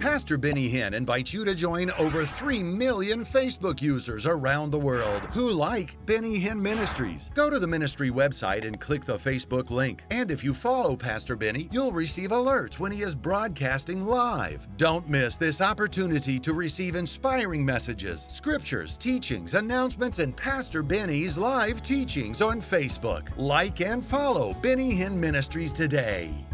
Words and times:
Pastor 0.00 0.38
Benny 0.38 0.70
Hinn 0.70 0.92
invites 0.92 1.32
you 1.32 1.44
to 1.44 1.54
join 1.54 1.90
over 1.92 2.24
3 2.24 2.62
million 2.62 3.24
Facebook 3.24 3.82
users 3.82 4.26
around 4.26 4.70
the 4.70 4.78
world 4.78 5.22
who 5.32 5.50
like 5.50 5.96
Benny 6.06 6.38
Hinn 6.38 6.60
Ministries. 6.60 7.30
Go 7.34 7.50
to 7.50 7.58
the 7.58 7.66
ministry 7.66 8.10
website 8.10 8.64
and 8.64 8.78
click 8.78 9.04
the 9.04 9.16
Facebook 9.16 9.70
link. 9.70 10.04
And 10.10 10.30
if 10.30 10.44
you 10.44 10.54
follow 10.54 10.94
Pastor 10.94 11.34
Benny, 11.34 11.68
you'll 11.72 11.90
receive 11.90 12.30
alerts 12.30 12.78
when 12.78 12.92
he 12.92 13.02
is 13.02 13.14
broadcasting 13.14 14.06
live. 14.06 14.68
Don't 14.76 15.08
miss 15.08 15.36
this 15.36 15.60
opportunity 15.60 16.38
to 16.38 16.52
receive 16.52 16.94
inspiring 16.94 17.64
messages, 17.64 18.26
scriptures, 18.30 18.96
teachings, 18.98 19.54
announcements, 19.54 20.20
and 20.20 20.36
Pastor 20.36 20.82
Benny's 20.82 21.36
live 21.36 21.82
teachings 21.82 22.40
on 22.40 22.60
Facebook. 22.60 23.28
Like 23.36 23.80
and 23.80 24.04
follow 24.04 24.54
Benny 24.54 24.94
Hinn 24.94 25.16
Ministries 25.16 25.72
today. 25.72 26.47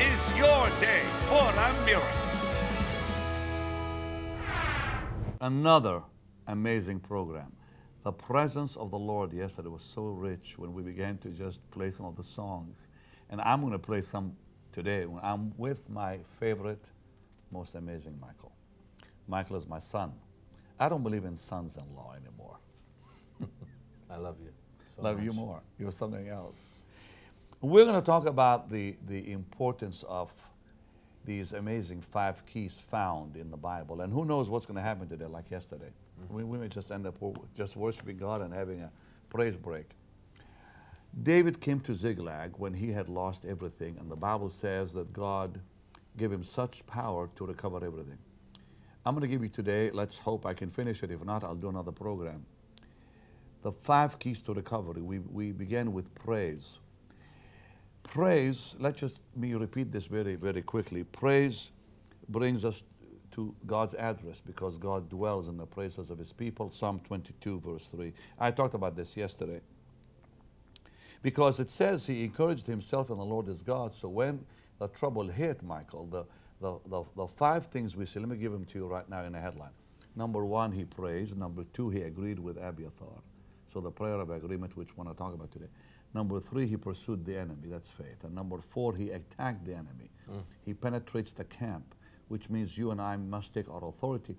Is 0.00 0.36
your 0.36 0.68
day 0.80 1.02
for 1.26 1.48
a 1.50 1.84
miracle. 1.86 2.08
another 5.44 6.02
amazing 6.46 6.98
program. 6.98 7.52
The 8.02 8.12
presence 8.12 8.76
of 8.76 8.90
the 8.90 8.98
Lord 8.98 9.32
yesterday 9.32 9.68
was 9.68 9.82
so 9.82 10.06
rich 10.06 10.58
when 10.58 10.72
we 10.72 10.82
began 10.82 11.18
to 11.18 11.28
just 11.30 11.68
play 11.70 11.90
some 11.90 12.06
of 12.06 12.16
the 12.16 12.22
songs. 12.22 12.88
And 13.30 13.40
I'm 13.42 13.60
going 13.60 13.72
to 13.72 13.78
play 13.78 14.00
some 14.02 14.34
today 14.72 15.04
when 15.06 15.22
I'm 15.22 15.52
with 15.58 15.88
my 15.90 16.18
favorite, 16.40 16.90
most 17.50 17.74
amazing 17.74 18.18
Michael. 18.20 18.52
Michael 19.28 19.56
is 19.56 19.66
my 19.66 19.78
son. 19.78 20.12
I 20.80 20.88
don't 20.88 21.02
believe 21.02 21.24
in 21.24 21.36
sons 21.36 21.76
in 21.76 21.94
law 21.94 22.14
anymore. 22.14 22.58
I 24.10 24.16
love 24.16 24.36
you. 24.42 24.50
So 24.96 25.02
Love 25.02 25.22
you 25.22 25.32
more. 25.32 25.62
You're 25.78 25.92
something 25.92 26.28
else. 26.28 26.68
We're 27.60 27.84
going 27.84 28.00
to 28.00 28.04
talk 28.04 28.26
about 28.26 28.70
the, 28.70 28.96
the 29.06 29.32
importance 29.32 30.04
of 30.08 30.32
these 31.24 31.52
amazing 31.52 32.02
five 32.02 32.44
keys 32.46 32.78
found 32.78 33.36
in 33.36 33.50
the 33.50 33.56
Bible. 33.56 34.02
And 34.02 34.12
who 34.12 34.24
knows 34.24 34.50
what's 34.50 34.66
going 34.66 34.76
to 34.76 34.82
happen 34.82 35.08
today, 35.08 35.24
like 35.26 35.50
yesterday. 35.50 35.90
Mm-hmm. 36.22 36.34
We, 36.34 36.44
we 36.44 36.58
may 36.58 36.68
just 36.68 36.90
end 36.90 37.06
up 37.06 37.16
just 37.56 37.76
worshiping 37.76 38.18
God 38.18 38.42
and 38.42 38.52
having 38.52 38.82
a 38.82 38.90
praise 39.30 39.56
break. 39.56 39.86
David 41.22 41.60
came 41.60 41.80
to 41.80 41.94
Ziklag 41.94 42.54
when 42.58 42.74
he 42.74 42.90
had 42.90 43.08
lost 43.08 43.44
everything, 43.44 43.96
and 44.00 44.10
the 44.10 44.16
Bible 44.16 44.48
says 44.48 44.92
that 44.94 45.12
God 45.12 45.60
gave 46.16 46.32
him 46.32 46.42
such 46.42 46.84
power 46.86 47.30
to 47.36 47.46
recover 47.46 47.76
everything. 47.84 48.18
I'm 49.06 49.14
going 49.14 49.22
to 49.22 49.28
give 49.28 49.42
you 49.42 49.48
today, 49.48 49.90
let's 49.92 50.18
hope 50.18 50.44
I 50.44 50.54
can 50.54 50.70
finish 50.70 51.02
it. 51.02 51.10
If 51.10 51.24
not, 51.24 51.44
I'll 51.44 51.54
do 51.54 51.68
another 51.68 51.92
program 51.92 52.44
the 53.64 53.72
five 53.72 54.18
keys 54.18 54.42
to 54.42 54.52
recovery. 54.52 55.00
We, 55.00 55.18
we 55.20 55.50
began 55.50 55.92
with 55.94 56.14
praise. 56.14 56.78
Praise, 58.04 58.76
let's 58.78 59.00
just 59.00 59.20
me 59.34 59.54
repeat 59.54 59.90
this 59.90 60.06
very, 60.06 60.36
very 60.36 60.62
quickly. 60.62 61.04
Praise 61.04 61.70
brings 62.28 62.64
us 62.64 62.82
to 63.32 63.54
God's 63.66 63.94
address 63.94 64.40
because 64.40 64.76
God 64.76 65.08
dwells 65.08 65.48
in 65.48 65.56
the 65.56 65.66
praises 65.66 66.10
of 66.10 66.18
his 66.18 66.32
people. 66.32 66.70
Psalm 66.70 67.00
22, 67.04 67.60
verse 67.60 67.86
3. 67.86 68.12
I 68.38 68.52
talked 68.52 68.74
about 68.74 68.96
this 68.96 69.16
yesterday. 69.16 69.60
Because 71.22 71.58
it 71.58 71.70
says 71.70 72.06
he 72.06 72.22
encouraged 72.22 72.66
himself 72.66 73.10
in 73.10 73.16
the 73.16 73.24
Lord 73.24 73.46
his 73.46 73.62
God. 73.62 73.94
So 73.94 74.08
when 74.08 74.44
the 74.78 74.88
trouble 74.88 75.26
hit 75.26 75.62
Michael, 75.62 76.06
the, 76.06 76.24
the, 76.60 76.78
the, 76.86 77.02
the 77.16 77.26
five 77.26 77.66
things 77.66 77.96
we 77.96 78.06
see, 78.06 78.20
let 78.20 78.28
me 78.28 78.36
give 78.36 78.52
them 78.52 78.66
to 78.66 78.78
you 78.78 78.86
right 78.86 79.08
now 79.08 79.24
in 79.24 79.34
a 79.34 79.40
headline. 79.40 79.72
Number 80.14 80.44
one, 80.44 80.70
he 80.70 80.84
praised. 80.84 81.36
Number 81.36 81.64
two, 81.72 81.90
he 81.90 82.02
agreed 82.02 82.38
with 82.38 82.56
Abiathar. 82.58 83.08
So 83.72 83.80
the 83.80 83.90
prayer 83.90 84.14
of 84.14 84.30
agreement, 84.30 84.76
which 84.76 84.96
we 84.96 85.02
want 85.02 85.16
to 85.16 85.20
talk 85.20 85.34
about 85.34 85.50
today. 85.50 85.66
Number 86.14 86.38
three, 86.40 86.66
he 86.66 86.76
pursued 86.76 87.24
the 87.24 87.36
enemy. 87.36 87.66
That's 87.68 87.90
faith. 87.90 88.22
And 88.24 88.34
number 88.34 88.58
four, 88.60 88.94
he 88.94 89.10
attacked 89.10 89.64
the 89.64 89.74
enemy. 89.74 90.10
He 90.64 90.72
penetrates 90.72 91.32
the 91.32 91.44
camp, 91.44 91.94
which 92.28 92.48
means 92.48 92.78
you 92.78 92.90
and 92.92 93.00
I 93.00 93.16
must 93.16 93.52
take 93.52 93.68
our 93.68 93.84
authority. 93.84 94.36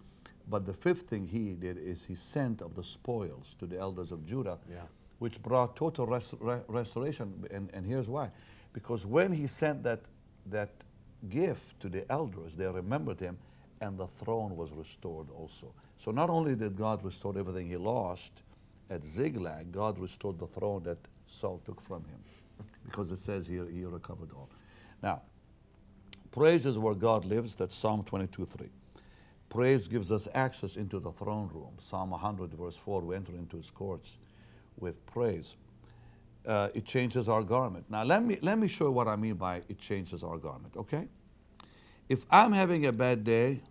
But 0.50 0.66
the 0.66 0.74
fifth 0.74 1.04
thing 1.10 1.28
he 1.28 1.54
did 1.54 1.78
is 1.78 2.04
he 2.06 2.16
sent 2.16 2.62
of 2.62 2.76
the 2.76 2.84
spoils 2.84 3.56
to 3.60 3.66
the 3.66 3.78
elders 3.80 4.12
of 4.12 4.26
Judah, 4.26 4.58
Yeah. 4.70 4.82
which 5.20 5.42
brought 5.42 5.76
total 5.76 6.08
rest, 6.08 6.34
re- 6.40 6.62
restoration. 6.68 7.44
And, 7.52 7.70
and 7.74 7.86
here's 7.86 8.08
why. 8.08 8.32
Because 8.74 9.06
when 9.06 9.32
he 9.32 9.48
sent 9.48 9.84
that, 9.84 10.02
that 10.48 10.70
gift 11.30 11.80
to 11.82 11.90
the 11.90 12.10
elders, 12.12 12.56
they 12.56 12.68
remembered 12.68 13.20
him, 13.20 13.38
and 13.82 13.98
the 13.98 14.08
throne 14.08 14.56
was 14.56 14.72
restored 14.72 15.30
also. 15.32 15.74
So 15.98 16.12
not 16.12 16.30
only 16.30 16.56
did 16.56 16.76
God 16.78 17.04
restore 17.04 17.38
everything 17.38 17.68
he 17.68 17.78
lost 17.78 18.44
at 18.90 19.04
Ziklag, 19.04 19.72
God 19.72 19.98
restored 20.00 20.40
the 20.40 20.48
throne 20.48 20.84
that 20.84 20.98
Saul 21.28 21.62
took 21.66 21.82
from 21.82 22.04
him. 22.06 22.20
Because 22.86 23.12
it 23.12 23.20
says 23.20 23.48
here 23.48 23.66
he 23.66 23.84
recovered 23.86 24.30
all. 24.34 24.50
Now, 25.02 25.22
praise 26.32 26.66
is 26.66 26.78
where 26.78 26.94
God 26.94 27.26
lives. 27.26 27.56
That's 27.56 27.76
Psalm 27.76 28.04
22 28.04 28.46
3. 28.46 28.68
Praise 29.50 29.88
gives 29.88 30.12
us 30.12 30.28
access 30.34 30.76
into 30.76 31.00
the 31.00 31.12
throne 31.12 31.50
room. 31.54 31.74
Psalm 31.80 32.10
100, 32.12 32.54
verse 32.54 32.76
4, 32.76 33.02
we 33.02 33.16
enter 33.16 33.32
into 33.34 33.58
his 33.58 33.70
courts 33.70 34.18
with 34.78 35.06
praise. 35.06 35.56
Uh, 36.46 36.70
it 36.74 36.86
changes 36.86 37.30
our 37.30 37.44
garment. 37.44 37.86
Now, 37.90 38.04
let 38.04 38.24
me, 38.24 38.38
let 38.42 38.60
me 38.60 38.68
show 38.68 38.86
you 38.86 38.92
what 38.92 39.08
I 39.08 39.16
mean 39.16 39.36
by 39.36 39.62
it 39.70 39.80
changes 39.80 40.24
our 40.24 40.38
garment, 40.38 40.76
okay? 40.76 41.08
If 42.10 42.26
I'm 42.30 42.52
having 42.52 42.86
a 42.86 42.92
bad 42.92 43.24
day, 43.24 43.62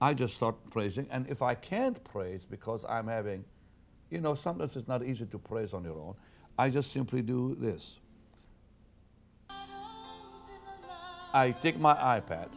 I 0.00 0.14
just 0.14 0.34
start 0.34 0.56
praising. 0.70 1.06
And 1.10 1.28
if 1.28 1.42
I 1.42 1.54
can't 1.54 2.02
praise 2.04 2.44
because 2.44 2.84
I'm 2.88 3.08
having, 3.08 3.44
you 4.10 4.20
know, 4.20 4.34
sometimes 4.34 4.76
it's 4.76 4.88
not 4.88 5.02
easy 5.02 5.26
to 5.26 5.38
praise 5.38 5.72
on 5.72 5.84
your 5.84 5.98
own, 5.98 6.14
I 6.58 6.70
just 6.70 6.90
simply 6.90 7.22
do 7.22 7.56
this. 7.60 7.94
I 11.32 11.52
take 11.52 11.78
my 11.78 11.94
iPad 11.94 12.48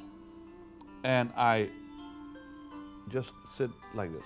and 1.04 1.30
I 1.38 1.70
just 3.10 3.34
sit 3.54 3.70
like 3.94 4.12
this. 4.12 4.26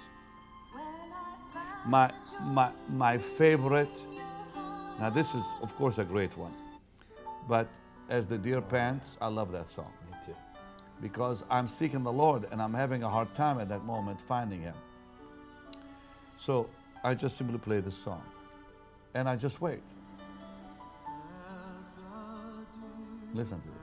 My, 1.85 2.11
my, 2.41 2.71
my 2.89 3.17
favorite, 3.17 4.01
now 4.99 5.09
this 5.09 5.35
is 5.35 5.43
of 5.61 5.75
course 5.75 5.97
a 5.97 6.05
great 6.05 6.35
one, 6.37 6.53
but 7.49 7.67
as 8.09 8.27
the 8.27 8.37
deer 8.37 8.61
pants, 8.61 9.17
I 9.19 9.27
love 9.27 9.51
that 9.51 9.71
song 9.71 9.91
Me 10.09 10.17
too. 10.25 10.35
because 11.01 11.43
I'm 11.49 11.67
seeking 11.67 12.03
the 12.03 12.11
Lord 12.11 12.47
and 12.51 12.61
I'm 12.61 12.73
having 12.73 13.03
a 13.03 13.09
hard 13.09 13.33
time 13.35 13.59
at 13.59 13.67
that 13.69 13.83
moment 13.83 14.21
finding 14.21 14.61
Him. 14.61 14.75
So 16.37 16.69
I 17.03 17.13
just 17.13 17.37
simply 17.37 17.57
play 17.57 17.81
this 17.81 17.97
song 17.97 18.21
and 19.15 19.29
I 19.29 19.37
just 19.37 19.61
wait. 19.61 19.79
Listen 23.33 23.61
to 23.61 23.67
this. 23.67 23.75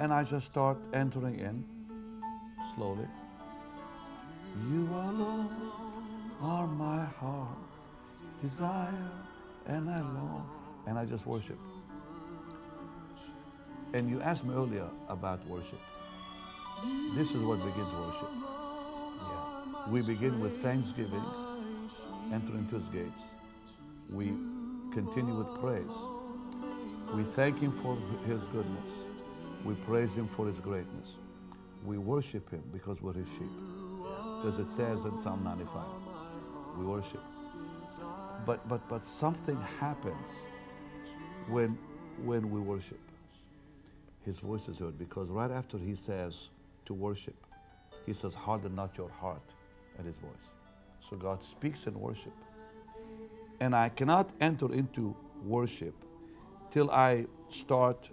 And 0.00 0.12
I 0.12 0.24
just 0.24 0.46
start 0.46 0.78
entering 0.92 1.38
in 1.38 1.64
slowly. 2.74 3.06
You 4.70 4.88
alone 4.92 5.48
are 6.42 6.66
my 6.66 7.04
heart's 7.04 7.88
desire, 8.42 9.10
and 9.66 9.88
I 9.88 10.00
long, 10.00 10.48
and 10.86 10.98
I 10.98 11.04
just 11.04 11.26
worship. 11.26 11.58
And 13.92 14.10
you 14.10 14.20
asked 14.20 14.44
me 14.44 14.54
earlier 14.54 14.88
about 15.08 15.46
worship. 15.46 15.80
This 17.14 17.30
is 17.30 17.42
what 17.42 17.58
begins 17.64 17.92
worship. 17.94 18.63
We 19.88 20.00
begin 20.00 20.40
with 20.40 20.62
thanksgiving, 20.62 21.22
enter 22.32 22.52
into 22.54 22.76
his 22.76 22.86
gates. 22.86 23.20
We 24.10 24.28
continue 24.92 25.34
with 25.34 25.60
praise. 25.60 25.92
We 27.12 27.22
thank 27.22 27.60
him 27.60 27.70
for 27.70 27.94
his 28.26 28.42
goodness. 28.44 28.90
We 29.62 29.74
praise 29.74 30.14
him 30.14 30.26
for 30.26 30.46
his 30.46 30.58
greatness. 30.58 31.16
We 31.84 31.98
worship 31.98 32.50
him 32.50 32.62
because 32.72 33.02
we're 33.02 33.12
his 33.12 33.28
sheep. 33.28 33.50
Because 34.40 34.58
it 34.58 34.70
says 34.70 35.04
in 35.04 35.20
Psalm 35.20 35.44
95, 35.44 35.82
we 36.78 36.86
worship. 36.86 37.22
But 38.46 38.66
but 38.66 38.88
but 38.88 39.04
something 39.04 39.60
happens 39.78 40.30
when 41.48 41.78
when 42.24 42.50
we 42.50 42.58
worship. 42.58 43.00
His 44.24 44.38
voice 44.38 44.66
is 44.68 44.78
heard 44.78 44.98
because 44.98 45.28
right 45.28 45.50
after 45.50 45.76
he 45.76 45.94
says 45.94 46.48
to 46.86 46.94
worship, 46.94 47.36
he 48.06 48.14
says, 48.14 48.34
harden 48.34 48.74
not 48.74 48.96
your 48.96 49.10
heart 49.10 49.42
at 49.98 50.04
his 50.04 50.16
voice. 50.16 50.52
So 51.08 51.16
God 51.16 51.42
speaks 51.42 51.86
in 51.86 51.98
worship. 51.98 52.32
And 53.60 53.74
I 53.74 53.88
cannot 53.88 54.32
enter 54.40 54.72
into 54.72 55.16
worship 55.44 55.94
till 56.70 56.90
I 56.90 57.26
start 57.50 58.10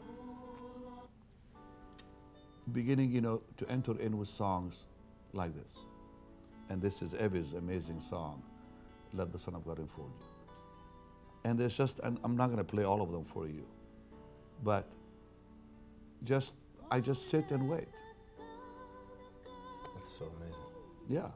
beginning, 2.71 3.11
you 3.11 3.21
know, 3.21 3.41
to 3.57 3.69
enter 3.69 3.99
in 3.99 4.17
with 4.17 4.29
songs 4.29 4.85
like 5.33 5.53
this. 5.55 5.77
And 6.69 6.81
this 6.81 7.01
is 7.01 7.13
Evie's 7.13 7.53
amazing 7.53 7.99
song, 7.99 8.41
Let 9.13 9.31
the 9.31 9.39
Son 9.39 9.55
of 9.55 9.65
God 9.65 9.79
Enfold 9.79 10.11
You. 10.19 10.25
And 11.43 11.59
there's 11.59 11.75
just, 11.75 11.99
and 11.99 12.19
I'm 12.23 12.37
not 12.37 12.47
going 12.47 12.59
to 12.59 12.63
play 12.63 12.83
all 12.83 13.01
of 13.01 13.11
them 13.11 13.25
for 13.25 13.47
you, 13.47 13.65
but 14.63 14.87
just, 16.23 16.53
I 16.91 16.99
just 16.99 17.29
sit 17.29 17.49
and 17.51 17.67
wait. 17.67 17.87
That's 19.95 20.17
so 20.17 20.31
amazing. 20.39 20.61
Yeah. 21.09 21.29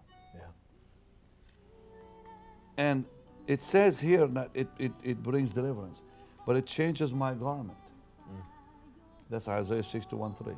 And 2.78 3.06
it 3.48 3.62
says 3.62 4.00
here 4.00 4.28
that 4.28 4.50
it, 4.54 4.68
it, 4.78 4.92
it 5.04 5.24
brings 5.24 5.54
deliverance, 5.54 6.02
but 6.46 6.56
it 6.56 6.66
changes 6.66 7.14
my 7.14 7.34
garment. 7.34 7.78
Mm. 8.30 8.46
That's 9.30 9.48
Isaiah 9.48 9.84
61 9.84 10.36
3. 10.36 10.54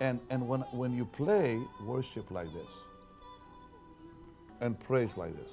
And, 0.00 0.18
and 0.30 0.48
when, 0.48 0.60
when 0.72 0.96
you 0.96 1.04
play 1.04 1.60
worship 1.84 2.30
like 2.30 2.50
this 2.54 2.68
and 4.60 4.78
praise 4.80 5.16
like 5.16 5.36
this, 5.36 5.50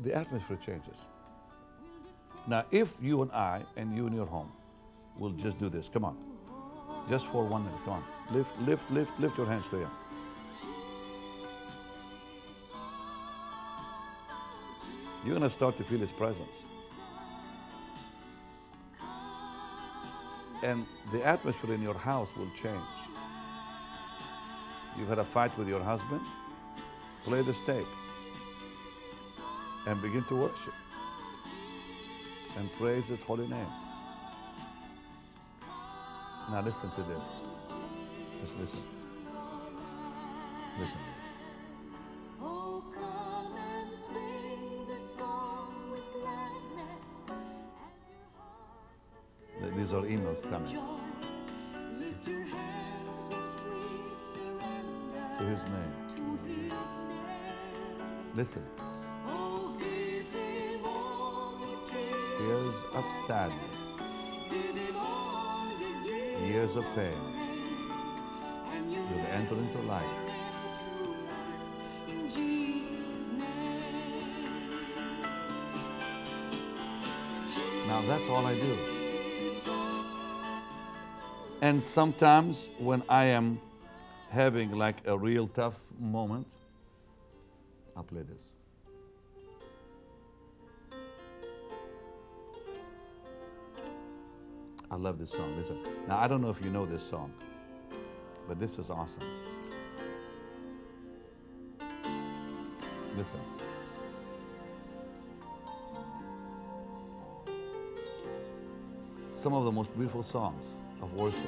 the 0.00 0.14
atmosphere 0.14 0.58
changes. 0.64 0.96
Now, 2.46 2.64
if 2.70 2.94
you 3.00 3.22
and 3.22 3.32
I 3.32 3.62
and 3.76 3.96
you 3.96 4.06
in 4.06 4.14
your 4.14 4.26
home 4.26 4.50
will 5.18 5.30
just 5.30 5.58
do 5.58 5.68
this, 5.68 5.88
come 5.88 6.04
on. 6.04 6.16
Just 7.10 7.26
for 7.26 7.44
one 7.44 7.64
minute, 7.64 7.80
come 7.84 7.94
on. 7.94 8.04
Lift, 8.30 8.60
lift, 8.60 8.90
lift, 8.90 9.20
lift 9.20 9.36
your 9.36 9.46
hands 9.46 9.68
to 9.70 9.76
Him. 9.76 9.90
You're 15.24 15.38
going 15.38 15.48
to 15.48 15.54
start 15.54 15.76
to 15.78 15.84
feel 15.84 16.00
His 16.00 16.12
presence. 16.12 16.62
And 20.62 20.86
the 21.12 21.24
atmosphere 21.24 21.74
in 21.74 21.82
your 21.82 21.94
house 21.94 22.36
will 22.36 22.50
change. 22.50 22.80
You've 24.96 25.08
had 25.08 25.18
a 25.18 25.24
fight 25.24 25.56
with 25.56 25.68
your 25.68 25.80
husband, 25.80 26.20
play 27.24 27.42
this 27.42 27.60
tape 27.60 27.86
and 29.86 30.00
begin 30.00 30.22
to 30.24 30.36
worship 30.36 30.74
and 32.56 32.70
praise 32.74 33.06
His 33.06 33.22
holy 33.22 33.48
name. 33.48 33.66
Now 36.50 36.60
listen 36.62 36.90
to 36.90 37.02
this. 37.02 37.24
Just 38.42 38.58
listen. 38.58 38.82
Listen 40.78 41.11
in 50.00 50.24
sweet 53.44 54.20
surrender 54.32 55.24
to 55.38 55.44
His 55.44 55.62
name. 55.70 56.72
Listen. 58.34 58.62
Years 62.40 62.94
of 62.94 63.04
sadness, 63.26 64.00
years, 66.40 66.76
of 66.76 66.84
pain, 66.94 67.12
you'll 68.88 69.26
enter 69.30 69.54
into 69.54 69.78
life. 69.82 70.02
Now 77.86 78.00
that's 78.08 78.28
all 78.30 78.46
I 78.46 78.54
do. 78.54 78.91
And 81.62 81.80
sometimes 81.80 82.68
when 82.80 83.04
I 83.08 83.26
am 83.26 83.60
having 84.30 84.76
like 84.76 84.96
a 85.06 85.16
real 85.16 85.46
tough 85.46 85.76
moment, 85.96 86.48
I'll 87.96 88.02
play 88.02 88.22
this. 88.22 88.42
I 94.90 94.96
love 94.96 95.20
this 95.20 95.30
song. 95.30 95.56
Listen. 95.56 95.78
Now 96.08 96.18
I 96.18 96.26
don't 96.26 96.42
know 96.42 96.50
if 96.50 96.60
you 96.64 96.68
know 96.68 96.84
this 96.84 97.02
song, 97.02 97.32
but 98.48 98.58
this 98.58 98.80
is 98.80 98.90
awesome. 98.90 99.22
Listen. 103.16 103.40
Some 109.36 109.54
of 109.54 109.64
the 109.64 109.70
most 109.70 109.94
beautiful 109.94 110.24
songs 110.24 110.78
of 111.02 111.12
worship. 111.14 111.40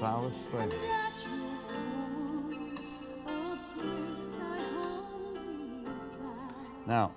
Tower 0.00 0.26
of 0.26 0.32
strength. 0.46 0.84
Now, 6.86 7.12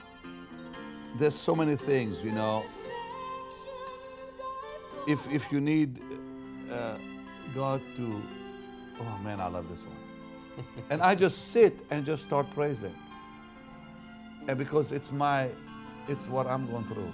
there's 1.17 1.35
so 1.35 1.55
many 1.55 1.75
things, 1.75 2.17
you 2.23 2.31
know. 2.31 2.63
If 5.07 5.29
if 5.31 5.51
you 5.51 5.61
need 5.61 5.99
uh, 6.71 6.97
God 7.55 7.81
to, 7.97 8.21
oh 8.99 9.17
man, 9.23 9.39
I 9.39 9.47
love 9.47 9.69
this 9.69 9.79
one. 9.79 10.65
and 10.89 11.01
I 11.01 11.15
just 11.15 11.51
sit 11.51 11.85
and 11.89 12.05
just 12.05 12.23
start 12.23 12.47
praising. 12.53 12.93
And 14.47 14.57
because 14.57 14.91
it's 14.91 15.11
my, 15.11 15.49
it's 16.07 16.27
what 16.27 16.47
I'm 16.47 16.69
going 16.69 16.85
through. 16.85 17.11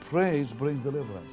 Praise 0.00 0.52
brings 0.52 0.82
deliverance. 0.82 1.32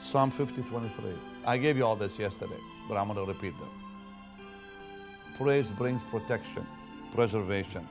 Psalm 0.00 0.30
50, 0.30 0.62
23. 0.62 1.12
I 1.44 1.58
gave 1.58 1.76
you 1.76 1.84
all 1.84 1.96
this 1.96 2.18
yesterday, 2.18 2.60
but 2.88 2.96
I'm 2.96 3.12
going 3.12 3.26
to 3.26 3.32
repeat 3.32 3.58
them. 3.58 3.68
Praise 5.36 5.66
brings 5.70 6.02
protection, 6.04 6.66
preservation. 7.14 7.86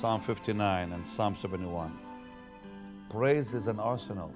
Psalm 0.00 0.20
59 0.20 0.92
and 0.92 1.06
Psalm 1.06 1.36
71. 1.36 1.92
Praise 3.10 3.54
is 3.54 3.66
an 3.66 3.78
arsenal. 3.78 4.32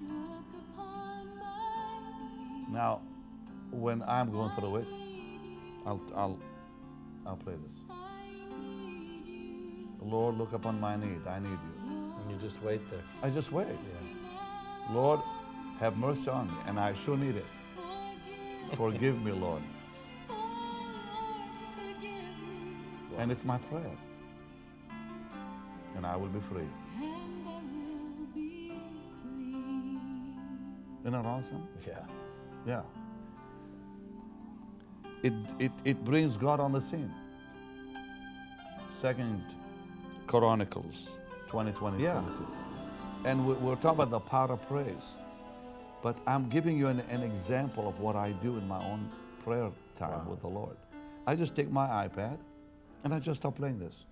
look 0.00 0.44
upon 0.72 1.38
my 1.38 2.66
Now, 2.70 3.02
when 3.70 4.02
I'm 4.02 4.32
going 4.32 4.50
through 4.58 4.76
it, 4.76 4.86
I'll, 5.86 6.00
I'll, 6.16 6.38
I'll 7.26 7.36
play 7.36 7.54
this. 7.54 7.99
I 10.00 10.04
need 10.04 10.10
you. 10.10 10.16
Lord, 10.16 10.38
look 10.38 10.52
upon 10.52 10.80
my 10.80 10.96
need. 10.96 11.26
I 11.26 11.38
need 11.38 11.48
you. 11.50 11.92
And 12.22 12.30
you 12.30 12.36
just 12.40 12.62
wait 12.62 12.80
there. 12.90 13.00
I 13.22 13.30
just 13.30 13.52
wait. 13.52 13.66
Lord, 14.90 15.20
have 15.78 15.96
mercy 15.96 16.28
on 16.28 16.48
me, 16.48 16.54
and 16.66 16.78
I 16.80 16.94
sure 16.94 17.16
need 17.16 17.36
it. 17.36 17.46
Forgive, 18.70 18.76
Forgive 18.76 19.22
me, 19.24 19.32
Lord. 19.32 19.62
oh 20.28 20.34
Lord, 20.34 21.94
forgive 21.94 22.12
me. 23.10 23.16
And 23.18 23.32
it's 23.32 23.44
my 23.44 23.58
prayer. 23.58 23.96
And 25.96 26.06
I 26.06 26.16
will 26.16 26.28
be 26.28 26.40
free. 26.40 26.62
And 26.96 27.48
I 27.48 27.62
will 27.74 28.26
be 28.34 28.72
clean. 29.22 30.00
Isn't 31.02 31.12
that 31.12 31.26
awesome? 31.26 31.66
Yeah. 31.86 31.98
Yeah. 32.66 32.82
It, 35.22 35.32
it, 35.58 35.72
it 35.84 36.04
brings 36.04 36.36
God 36.36 36.60
on 36.60 36.72
the 36.72 36.80
scene. 36.80 37.12
Second 39.00 39.42
Chronicles 40.30 41.10
20, 41.48 41.72
20, 41.72 42.00
Yeah. 42.00 42.20
22. 42.20 42.46
And 43.24 43.46
we- 43.48 43.54
we're 43.54 43.74
talking 43.74 44.00
about 44.00 44.10
the 44.10 44.20
power 44.20 44.52
of 44.52 44.62
praise. 44.68 45.14
But 46.02 46.18
I'm 46.24 46.48
giving 46.48 46.76
you 46.78 46.86
an, 46.86 47.00
an 47.10 47.22
example 47.24 47.88
of 47.88 47.98
what 47.98 48.14
I 48.14 48.30
do 48.40 48.56
in 48.56 48.68
my 48.68 48.78
own 48.92 49.10
prayer 49.42 49.72
time 49.96 50.28
with 50.30 50.40
the 50.40 50.46
Lord. 50.48 50.76
I 51.26 51.34
just 51.34 51.56
take 51.56 51.68
my 51.68 51.88
iPad 52.06 52.38
and 53.02 53.12
I 53.12 53.18
just 53.18 53.40
start 53.40 53.56
playing 53.56 53.80
this. 53.80 54.04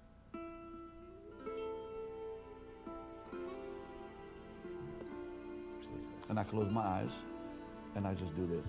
And 6.29 6.39
I 6.39 6.43
close 6.45 6.71
my 6.73 6.83
eyes 6.83 7.11
and 7.95 8.07
I 8.07 8.15
just 8.15 8.35
do 8.35 8.45
this. 8.47 8.69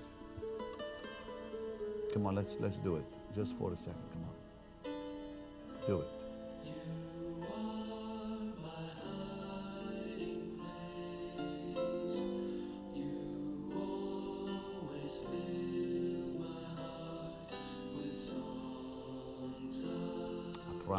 Come 2.14 2.28
on, 2.28 2.36
let's 2.36 2.58
let's 2.60 2.78
do 2.78 2.96
it. 2.98 3.06
Just 3.36 3.54
for 3.58 3.74
a 3.74 3.76
second. 3.78 4.02
Come 4.14 4.24
on. 4.24 5.88
Do 5.88 6.00
it. 6.02 6.19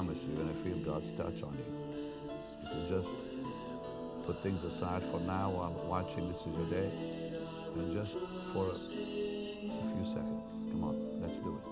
Promise 0.00 0.23
you, 0.23 0.35
you're 0.35 0.47
gonna 0.47 0.54
feel 0.64 0.78
God's 0.78 1.12
touch 1.12 1.42
on 1.42 1.52
you. 1.59 2.33
If 2.64 2.90
you 2.90 2.97
just 2.97 3.11
put 4.25 4.42
things 4.42 4.64
aside 4.64 5.02
for 5.02 5.21
now 5.21 5.50
while 5.50 5.73
watching 5.87 6.26
this 6.26 6.38
is 6.38 6.54
your 6.57 6.64
day, 6.71 6.90
and 7.76 7.92
just 7.92 8.16
for 8.54 8.71
a 8.71 8.75
few 8.75 10.04
seconds. 10.04 10.64
Come 10.71 10.85
on, 10.85 11.21
let's 11.21 11.37
do 11.40 11.54
it. 11.62 11.70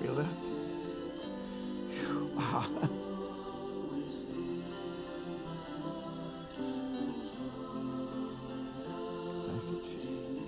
Feel 0.00 0.16
that? 0.16 0.26
Wow. 2.34 2.64
Thank 9.34 9.64
you, 9.70 9.82
Jesus. 9.82 10.38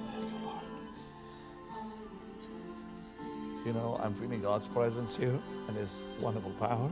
Thank 0.00 0.32
you, 0.32 0.38
Lord. 0.44 0.64
You 3.66 3.72
know, 3.74 4.00
I'm 4.02 4.14
feeling 4.14 4.42
God's 4.42 4.68
presence 4.68 5.16
here 5.16 5.38
and 5.68 5.76
His 5.76 5.92
wonderful 6.20 6.52
power. 6.52 6.90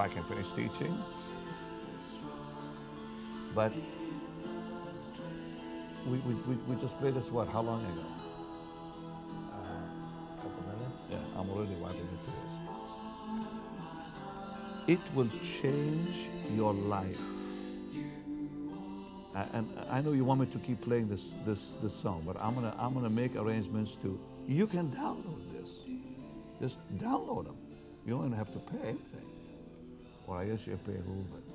I 0.00 0.08
can 0.08 0.24
finish 0.24 0.48
teaching. 0.52 0.98
But 3.54 3.72
we, 6.06 6.18
we, 6.18 6.34
we, 6.34 6.54
we 6.56 6.80
just 6.80 6.98
played 6.98 7.14
this, 7.14 7.30
what, 7.30 7.48
how 7.48 7.60
long 7.60 7.84
ago? 7.84 8.04
Uh, 9.52 10.36
couple 10.36 10.62
minutes. 10.62 11.02
Yeah, 11.10 11.18
I'm 11.38 11.50
already 11.50 11.74
writing 11.82 12.00
into 12.00 12.30
this. 12.40 12.52
It 14.88 15.14
will 15.14 15.28
change 15.60 16.30
your 16.50 16.72
life. 16.72 17.20
And 19.52 19.68
I 19.88 20.00
know 20.00 20.12
you 20.12 20.24
want 20.24 20.40
me 20.40 20.46
to 20.46 20.58
keep 20.58 20.80
playing 20.80 21.08
this, 21.08 21.34
this, 21.46 21.76
this 21.82 21.94
song, 21.94 22.22
but 22.26 22.36
I'm 22.40 22.54
gonna, 22.54 22.74
I'm 22.78 22.94
gonna 22.94 23.10
make 23.10 23.36
arrangements 23.36 23.96
to, 24.02 24.18
you 24.48 24.66
can 24.66 24.90
download 24.90 25.52
this. 25.52 25.80
Just 26.60 26.78
download 26.98 27.44
them. 27.44 27.56
You 28.06 28.14
don't 28.14 28.26
even 28.26 28.36
have 28.38 28.52
to 28.52 28.58
pay 28.58 28.88
anything. 28.88 29.29
I 30.36 30.46
guess 30.46 30.66
you 30.66 30.78
pay 30.86 30.92
a 30.92 30.96
little 30.96 31.26
bit. 31.34 31.54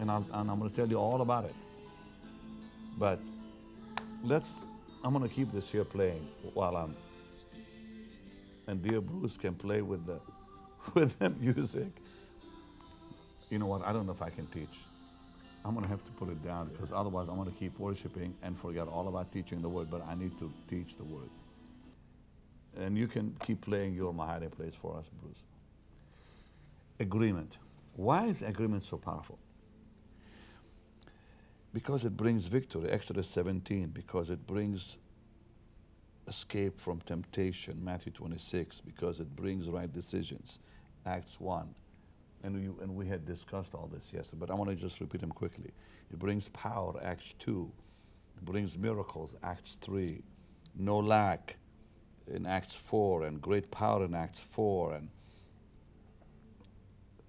And, 0.00 0.10
I'll, 0.10 0.26
and 0.32 0.50
I'm 0.50 0.58
gonna 0.58 0.70
tell 0.70 0.88
you 0.88 0.98
all 0.98 1.22
about 1.22 1.44
it. 1.44 1.54
But 2.98 3.20
let's, 4.24 4.64
I'm 5.04 5.12
gonna 5.12 5.28
keep 5.28 5.52
this 5.52 5.70
here 5.70 5.84
playing 5.84 6.26
while 6.54 6.76
I'm 6.76 6.96
and 8.68 8.82
dear 8.82 9.00
Bruce 9.00 9.36
can 9.36 9.54
play 9.54 9.82
with 9.82 10.06
the 10.06 10.20
with 10.94 11.18
the 11.18 11.30
music. 11.30 11.88
You 13.50 13.58
know 13.58 13.66
what? 13.66 13.84
I 13.84 13.92
don't 13.92 14.06
know 14.06 14.12
if 14.12 14.22
I 14.22 14.30
can 14.30 14.46
teach. 14.46 14.78
I'm 15.64 15.74
gonna 15.74 15.88
have 15.88 16.04
to 16.04 16.12
put 16.12 16.28
it 16.28 16.42
down 16.44 16.68
because 16.68 16.92
otherwise 16.92 17.28
I'm 17.28 17.36
gonna 17.36 17.50
keep 17.52 17.78
worshiping 17.78 18.34
and 18.42 18.58
forget 18.58 18.88
all 18.88 19.08
about 19.08 19.32
teaching 19.32 19.62
the 19.62 19.68
word. 19.68 19.90
But 19.90 20.06
I 20.06 20.14
need 20.14 20.38
to 20.38 20.52
teach 20.68 20.96
the 20.96 21.04
word. 21.04 21.30
And 22.78 22.96
you 22.96 23.06
can 23.06 23.36
keep 23.42 23.60
playing 23.60 23.94
your 23.94 24.14
hiding 24.14 24.50
place 24.50 24.74
for 24.74 24.96
us, 24.96 25.08
Bruce. 25.22 25.42
Agreement. 27.02 27.58
Why 27.96 28.26
is 28.26 28.42
agreement 28.42 28.84
so 28.84 28.96
powerful? 28.96 29.38
Because 31.74 32.04
it 32.04 32.16
brings 32.16 32.46
victory. 32.46 32.88
Exodus 32.88 33.28
17. 33.28 33.88
Because 33.88 34.30
it 34.30 34.46
brings 34.46 34.98
escape 36.28 36.80
from 36.80 37.00
temptation, 37.00 37.82
Matthew 37.82 38.12
26, 38.12 38.80
because 38.82 39.18
it 39.18 39.34
brings 39.34 39.68
right 39.68 39.92
decisions, 39.92 40.60
Acts 41.04 41.40
1. 41.40 41.74
And 42.44 42.54
we, 42.54 42.82
and 42.82 42.94
we 42.94 43.06
had 43.06 43.26
discussed 43.26 43.74
all 43.74 43.88
this 43.92 44.12
yesterday, 44.12 44.38
but 44.38 44.50
I 44.50 44.54
want 44.54 44.70
to 44.70 44.76
just 44.76 45.00
repeat 45.00 45.20
them 45.20 45.32
quickly. 45.32 45.72
It 46.12 46.18
brings 46.20 46.48
power, 46.50 46.94
Acts 47.02 47.34
2. 47.40 47.70
It 48.36 48.44
brings 48.44 48.78
miracles, 48.78 49.34
Acts 49.42 49.76
3. 49.80 50.22
No 50.78 50.98
lack 50.98 51.56
in 52.28 52.46
Acts 52.46 52.76
4, 52.76 53.24
and 53.24 53.42
great 53.42 53.70
power 53.72 54.04
in 54.04 54.14
Acts 54.14 54.38
4. 54.38 54.94
And 54.94 55.08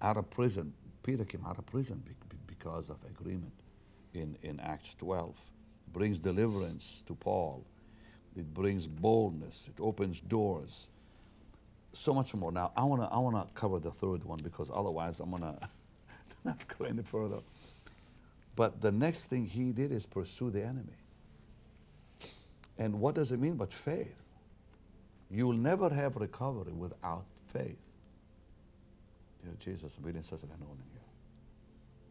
out 0.04 0.18
of 0.18 0.30
prison, 0.30 0.74
Peter 1.04 1.24
came 1.24 1.44
out 1.46 1.58
of 1.58 1.66
prison 1.66 2.02
be- 2.06 2.12
be- 2.30 2.38
because 2.46 2.90
of 2.90 2.98
agreement 3.10 3.52
in, 4.14 4.36
in 4.42 4.60
Acts 4.60 4.94
12. 4.96 5.36
brings 5.92 6.20
deliverance 6.20 7.04
to 7.08 7.14
Paul 7.16 7.64
it 8.36 8.52
brings 8.52 8.86
boldness, 8.86 9.68
it 9.68 9.80
opens 9.80 10.20
doors. 10.20 10.88
So 11.92 12.12
much 12.12 12.34
more. 12.34 12.50
Now, 12.50 12.72
I 12.76 12.84
want 12.84 13.02
to 13.02 13.08
I 13.08 13.18
wanna 13.18 13.46
cover 13.54 13.78
the 13.78 13.92
third 13.92 14.24
one 14.24 14.40
because 14.42 14.70
otherwise 14.74 15.20
I'm 15.20 15.30
going 15.30 15.42
to 15.42 15.58
not 16.44 16.58
go 16.78 16.86
any 16.86 17.02
further. 17.02 17.38
But 18.56 18.80
the 18.80 18.92
next 18.92 19.26
thing 19.28 19.46
he 19.46 19.72
did 19.72 19.92
is 19.92 20.06
pursue 20.06 20.50
the 20.50 20.62
enemy. 20.64 20.96
And 22.78 23.00
what 23.00 23.14
does 23.14 23.32
it 23.32 23.40
mean 23.40 23.54
but 23.56 23.72
faith? 23.72 24.20
You 25.30 25.46
will 25.46 25.56
never 25.56 25.88
have 25.90 26.16
recovery 26.16 26.72
without 26.72 27.24
faith. 27.52 27.78
Jesus, 29.58 29.96
I'm 29.98 30.04
reading 30.04 30.22
such 30.22 30.42
an 30.42 30.50
anointing 30.60 30.86
here. 30.92 31.00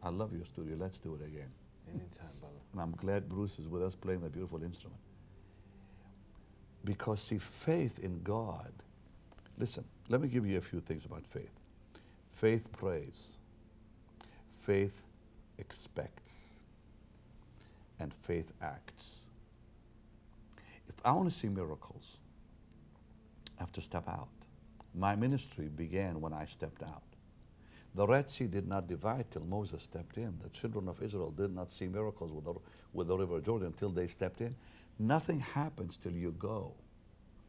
I 0.03 0.09
love 0.09 0.33
your 0.33 0.45
studio. 0.45 0.75
Let's 0.79 0.97
do 0.99 1.15
it 1.15 1.25
again. 1.25 1.49
Anytime, 1.87 2.29
brother. 2.39 2.55
And 2.73 2.81
I'm 2.81 2.91
glad 2.91 3.29
Bruce 3.29 3.59
is 3.59 3.67
with 3.67 3.83
us 3.83 3.95
playing 3.95 4.21
that 4.21 4.33
beautiful 4.33 4.63
instrument. 4.63 4.99
Because, 6.85 7.21
see, 7.21 7.37
faith 7.37 7.99
in 7.99 8.21
God, 8.23 8.71
listen, 9.57 9.85
let 10.09 10.21
me 10.21 10.27
give 10.27 10.45
you 10.45 10.57
a 10.57 10.61
few 10.61 10.81
things 10.81 11.05
about 11.05 11.25
faith. 11.25 11.51
Faith 12.31 12.71
prays, 12.71 13.27
faith 14.61 15.03
expects, 15.57 16.53
and 17.99 18.13
faith 18.13 18.51
acts. 18.61 19.19
If 20.89 20.95
I 21.05 21.11
want 21.13 21.29
to 21.29 21.35
see 21.35 21.47
miracles, 21.47 22.17
I 23.57 23.61
have 23.61 23.71
to 23.73 23.81
step 23.81 24.07
out. 24.09 24.27
My 24.93 25.15
ministry 25.15 25.69
began 25.69 26.19
when 26.19 26.33
I 26.33 26.45
stepped 26.45 26.83
out. 26.83 27.03
The 27.95 28.07
Red 28.07 28.29
Sea 28.29 28.47
did 28.47 28.67
not 28.67 28.87
divide 28.87 29.29
till 29.31 29.45
Moses 29.45 29.83
stepped 29.83 30.17
in. 30.17 30.33
The 30.41 30.49
children 30.49 30.87
of 30.87 31.01
Israel 31.01 31.31
did 31.31 31.53
not 31.53 31.71
see 31.71 31.87
miracles 31.87 32.31
with 32.31 32.45
the, 32.45 32.53
with 32.93 33.07
the 33.07 33.17
River 33.17 33.39
Jordan 33.39 33.67
until 33.67 33.89
they 33.89 34.07
stepped 34.07 34.41
in. 34.41 34.55
Nothing 34.97 35.39
happens 35.39 35.97
till 35.97 36.13
you 36.13 36.31
go. 36.39 36.73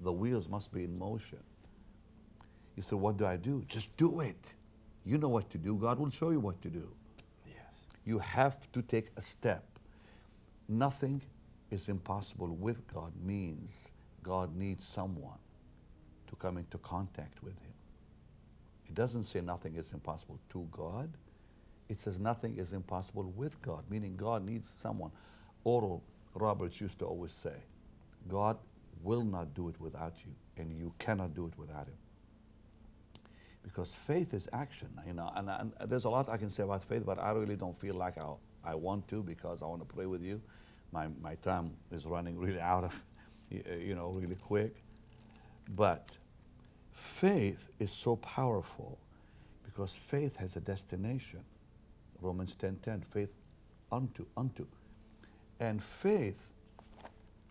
The 0.00 0.12
wheels 0.12 0.48
must 0.48 0.72
be 0.72 0.84
in 0.84 0.98
motion. 0.98 1.38
You 2.76 2.82
say, 2.82 2.96
What 2.96 3.16
do 3.16 3.26
I 3.26 3.36
do? 3.36 3.64
Just 3.68 3.96
do 3.96 4.20
it. 4.20 4.54
You 5.04 5.18
know 5.18 5.28
what 5.28 5.48
to 5.50 5.58
do. 5.58 5.76
God 5.76 5.98
will 5.98 6.10
show 6.10 6.30
you 6.30 6.40
what 6.40 6.60
to 6.62 6.68
do. 6.68 6.88
Yes. 7.46 7.56
You 8.04 8.18
have 8.18 8.70
to 8.72 8.82
take 8.82 9.08
a 9.16 9.22
step. 9.22 9.64
Nothing 10.68 11.22
is 11.70 11.88
impossible 11.88 12.48
with 12.48 12.86
God 12.92 13.12
means 13.24 13.90
God 14.22 14.56
needs 14.56 14.86
someone 14.86 15.38
to 16.28 16.36
come 16.36 16.58
into 16.58 16.78
contact 16.78 17.42
with 17.42 17.54
Him. 17.60 17.72
It 18.88 18.94
doesn't 18.94 19.24
say 19.24 19.40
nothing 19.40 19.76
is 19.76 19.92
impossible 19.92 20.38
to 20.50 20.68
God. 20.70 21.10
It 21.88 22.00
says 22.00 22.18
nothing 22.18 22.56
is 22.56 22.72
impossible 22.72 23.32
with 23.36 23.60
God, 23.62 23.84
meaning 23.90 24.16
God 24.16 24.44
needs 24.44 24.68
someone. 24.68 25.10
Oral 25.64 26.02
Roberts 26.34 26.80
used 26.80 26.98
to 27.00 27.06
always 27.06 27.32
say, 27.32 27.54
God 28.28 28.58
will 29.02 29.22
not 29.22 29.54
do 29.54 29.68
it 29.68 29.80
without 29.80 30.14
you, 30.24 30.32
and 30.62 30.72
you 30.72 30.92
cannot 30.98 31.34
do 31.34 31.46
it 31.46 31.52
without 31.58 31.86
Him. 31.86 31.96
Because 33.62 33.94
faith 33.94 34.34
is 34.34 34.48
action, 34.52 34.88
you 35.06 35.14
know, 35.14 35.30
and, 35.36 35.48
and 35.48 35.72
there's 35.88 36.04
a 36.04 36.10
lot 36.10 36.28
I 36.28 36.36
can 36.36 36.50
say 36.50 36.62
about 36.62 36.84
faith, 36.84 37.04
but 37.06 37.18
I 37.18 37.30
really 37.32 37.56
don't 37.56 37.76
feel 37.76 37.94
like 37.94 38.18
I, 38.18 38.32
I 38.64 38.74
want 38.74 39.08
to 39.08 39.22
because 39.22 39.62
I 39.62 39.66
want 39.66 39.86
to 39.86 39.94
pray 39.94 40.06
with 40.06 40.22
you. 40.22 40.40
My, 40.92 41.08
my 41.20 41.34
time 41.36 41.72
is 41.90 42.06
running 42.06 42.38
really 42.38 42.60
out 42.60 42.84
of, 42.84 43.02
you 43.50 43.94
know, 43.94 44.10
really 44.10 44.36
quick. 44.36 44.76
But 45.74 46.10
faith 46.94 47.68
is 47.78 47.90
so 47.90 48.16
powerful 48.16 48.98
because 49.64 49.94
faith 49.94 50.36
has 50.36 50.56
a 50.56 50.60
destination. 50.60 51.40
Romans 52.22 52.56
10:10, 52.56 53.04
faith 53.04 53.32
unto, 53.92 54.24
unto. 54.36 54.64
And 55.60 55.82
faith, 55.82 56.38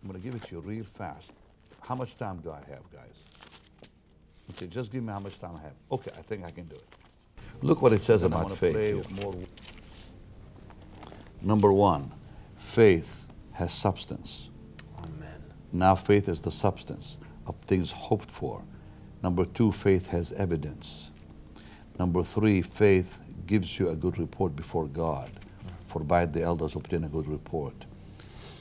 I'm 0.02 0.10
going 0.10 0.20
to 0.20 0.24
give 0.24 0.34
it 0.34 0.42
to 0.48 0.56
you 0.56 0.60
real 0.60 0.84
fast. 0.84 1.32
How 1.80 1.94
much 1.94 2.16
time 2.16 2.38
do 2.38 2.50
I 2.50 2.60
have, 2.70 2.90
guys? 2.92 3.24
Okay, 4.50 4.66
just 4.66 4.90
give 4.90 5.02
me 5.02 5.12
how 5.12 5.20
much 5.20 5.38
time 5.38 5.54
I 5.58 5.62
have. 5.62 5.74
Okay, 5.92 6.10
I 6.18 6.22
think 6.22 6.44
I 6.44 6.50
can 6.50 6.64
do 6.64 6.74
it. 6.74 6.84
Look 7.62 7.80
what 7.80 7.92
it 7.92 8.02
says 8.02 8.22
And 8.22 8.34
about 8.34 8.50
faith. 8.50 9.10
More. 9.22 9.34
Number 11.40 11.72
one, 11.72 12.12
faith 12.56 13.28
has 13.52 13.72
substance. 13.72 14.50
Amen. 14.98 15.42
Now 15.72 15.94
faith 15.94 16.28
is 16.28 16.40
the 16.40 16.50
substance 16.50 17.18
of 17.46 17.54
things 17.66 17.90
hoped 17.90 18.30
for. 18.30 18.62
Number 19.24 19.46
two, 19.46 19.72
faith 19.72 20.08
has 20.08 20.32
evidence. 20.32 21.10
Number 21.98 22.22
three, 22.22 22.60
faith 22.60 23.24
gives 23.46 23.78
you 23.78 23.88
a 23.88 23.96
good 23.96 24.18
report 24.18 24.54
before 24.54 24.86
God. 24.86 25.30
For 25.86 26.00
by 26.00 26.26
the 26.26 26.42
elders 26.42 26.76
obtain 26.76 27.04
a 27.04 27.08
good 27.08 27.26
report. 27.26 27.86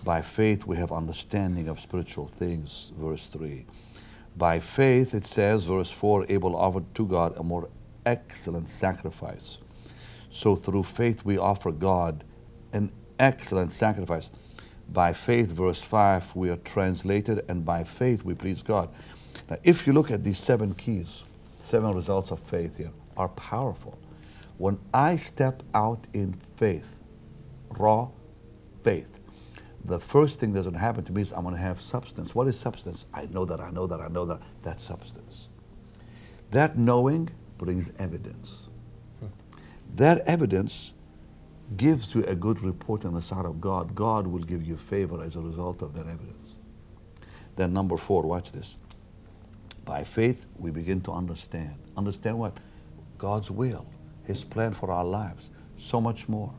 By 0.06 0.22
faith 0.22 0.66
we 0.66 0.78
have 0.78 0.94
understanding 0.94 1.68
of 1.68 1.82
spiritual 1.82 2.28
things, 2.28 2.94
verse 2.98 3.26
3. 3.26 3.66
By 4.38 4.62
faith, 4.62 5.14
it 5.14 5.26
says, 5.26 5.66
verse 5.66 5.92
4, 5.92 6.28
Abel 6.30 6.56
offered 6.56 6.96
to 6.96 7.08
God 7.08 7.36
a 7.36 7.44
more 7.44 7.68
excellent 8.06 8.70
sacrifice. 8.70 9.58
So 10.30 10.56
through 10.56 10.84
faith 10.84 11.26
we 11.26 11.38
offer 11.38 11.74
God 11.74 12.24
an 12.72 12.94
excellent 13.20 13.74
sacrifice. 13.74 14.30
By 14.88 15.12
faith, 15.12 15.50
verse 15.50 15.82
5, 15.82 16.38
we 16.38 16.50
are 16.50 16.56
translated, 16.56 17.44
and 17.50 17.66
by 17.66 17.84
faith 17.84 18.24
we 18.24 18.34
please 18.34 18.62
God. 18.62 18.88
Now, 19.50 19.58
if 19.64 19.88
you 19.88 19.94
look 19.94 20.12
at 20.12 20.24
these 20.24 20.38
seven 20.38 20.74
keys, 20.74 21.24
seven 21.60 21.94
results 21.94 22.32
of 22.32 22.40
faith 22.40 22.78
here, 22.78 22.92
are 23.18 23.30
powerful. 23.30 23.98
When 24.58 24.80
I 24.94 25.16
step 25.16 25.64
out 25.74 26.06
in 26.14 26.34
faith, 26.34 26.96
raw 27.78 28.10
faith, 28.82 29.20
the 29.86 30.00
first 30.00 30.40
thing 30.40 30.54
that's 30.54 30.66
going 30.66 30.76
to 30.76 30.80
happen 30.80 31.04
to 31.06 31.12
me 31.12 31.22
is 31.22 31.34
I'm 31.34 31.44
going 31.44 31.56
to 31.56 31.62
have 31.62 31.82
substance. 31.82 32.34
What 32.34 32.48
is 32.48 32.58
substance? 32.58 33.06
I 33.14 33.26
know 33.26 33.44
that, 33.46 33.60
I 33.60 33.70
know 33.72 33.88
that, 33.88 34.00
I 34.00 34.08
know 34.08 34.26
that. 34.26 34.42
That's 34.62 34.84
substance. 34.84 35.50
That 36.52 36.78
knowing 36.78 37.30
brings 37.58 37.92
evidence. 38.00 38.70
That 39.96 40.20
evidence 40.20 40.94
gives 41.76 42.14
you 42.16 42.24
a 42.24 42.36
good 42.36 42.62
report 42.62 43.06
on 43.06 43.14
the 43.14 43.22
side 43.22 43.46
of 43.46 43.60
God. 43.60 43.96
God 43.96 44.28
will 44.28 44.44
give 44.44 44.64
you 44.64 44.78
favor 44.78 45.22
as 45.22 45.36
a 45.36 45.42
result 45.42 45.82
of 45.82 45.94
that 45.96 46.08
evidence. 46.08 46.56
Then, 47.56 47.74
number 47.74 47.98
four, 47.98 48.24
watch 48.24 48.52
this. 48.52 48.78
By 49.86 50.04
faith, 50.04 50.46
we 50.58 50.72
begin 50.72 51.02
to 51.02 51.12
understand. 51.12 51.78
Understand 51.98 52.40
what? 52.40 52.58
God's 53.18 53.52
will, 53.52 53.86
His 54.26 54.44
plan 54.44 54.74
for 54.74 54.92
our 54.92 55.06
lives, 55.06 55.50
so 55.76 56.00
much 56.00 56.30
more. 56.30 56.54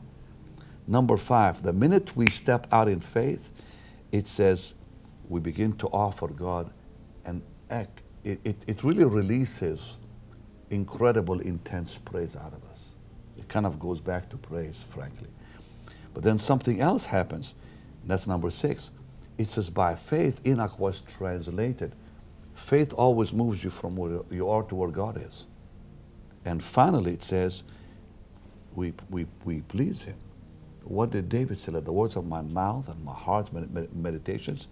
Number 0.87 1.17
five, 1.17 1.63
the 1.63 1.73
minute 1.73 2.15
we 2.15 2.27
step 2.27 2.67
out 2.71 2.87
in 2.87 2.99
faith, 2.99 3.49
it 4.11 4.27
says 4.27 4.75
we 5.27 5.39
begin 5.39 5.73
to 5.77 5.87
offer 5.87 6.27
God 6.27 6.71
an 7.25 7.41
act. 7.69 8.01
It, 8.23 8.39
it, 8.43 8.57
it 8.67 8.83
really 8.83 9.05
releases 9.05 9.97
incredible, 10.69 11.39
intense 11.39 11.97
praise 11.97 12.35
out 12.35 12.53
of 12.53 12.63
us. 12.65 12.89
It 13.37 13.47
kind 13.47 13.65
of 13.65 13.79
goes 13.79 13.99
back 13.99 14.29
to 14.29 14.37
praise, 14.37 14.83
frankly. 14.87 15.29
But 16.13 16.23
then 16.23 16.37
something 16.37 16.79
else 16.79 17.05
happens. 17.05 17.55
That's 18.05 18.27
number 18.27 18.49
six. 18.49 18.91
It 19.37 19.47
says, 19.47 19.69
by 19.69 19.95
faith, 19.95 20.45
Enoch 20.45 20.79
was 20.79 21.01
translated. 21.01 21.93
Faith 22.55 22.93
always 22.93 23.33
moves 23.33 23.63
you 23.63 23.69
from 23.69 23.95
where 23.95 24.21
you 24.31 24.49
are 24.49 24.63
to 24.63 24.75
where 24.75 24.89
God 24.89 25.17
is. 25.17 25.45
And 26.45 26.63
finally, 26.63 27.13
it 27.13 27.23
says, 27.23 27.63
we, 28.75 28.93
we, 29.09 29.27
we 29.43 29.61
please 29.63 30.03
Him. 30.03 30.17
What 30.83 31.11
did 31.11 31.29
David 31.29 31.57
say? 31.57 31.71
Let 31.71 31.85
the 31.85 31.93
words 31.93 32.15
of 32.15 32.25
my 32.27 32.41
mouth 32.41 32.87
and 32.89 33.03
my 33.03 33.13
heart's 33.13 33.51
med- 33.51 33.73
med- 33.73 33.95
meditations 33.95 34.67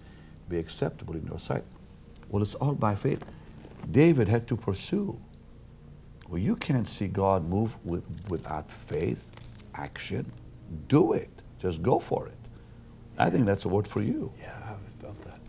be 0.49 0.57
acceptable 0.59 1.15
in 1.15 1.25
your 1.25 1.39
sight. 1.39 1.63
Well, 2.29 2.43
it's 2.43 2.55
all 2.55 2.73
by 2.73 2.95
faith. 2.95 3.23
David 3.91 4.27
had 4.27 4.47
to 4.47 4.57
pursue. 4.57 5.19
Well, 6.29 6.39
you 6.39 6.55
can't 6.55 6.87
see 6.87 7.07
God 7.07 7.47
move 7.47 7.75
with, 7.85 8.03
without 8.29 8.69
faith, 8.69 9.23
action. 9.75 10.31
Do 10.87 11.13
it. 11.13 11.29
Just 11.59 11.81
go 11.81 11.99
for 11.99 12.27
it. 12.27 12.37
I 13.17 13.29
think 13.29 13.45
that's 13.45 13.65
a 13.65 13.69
word 13.69 13.87
for 13.87 14.01
you. 14.01 14.31
Yeah, 14.39 14.53
I've 14.65 15.01
felt 15.01 15.21
that. 15.25 15.39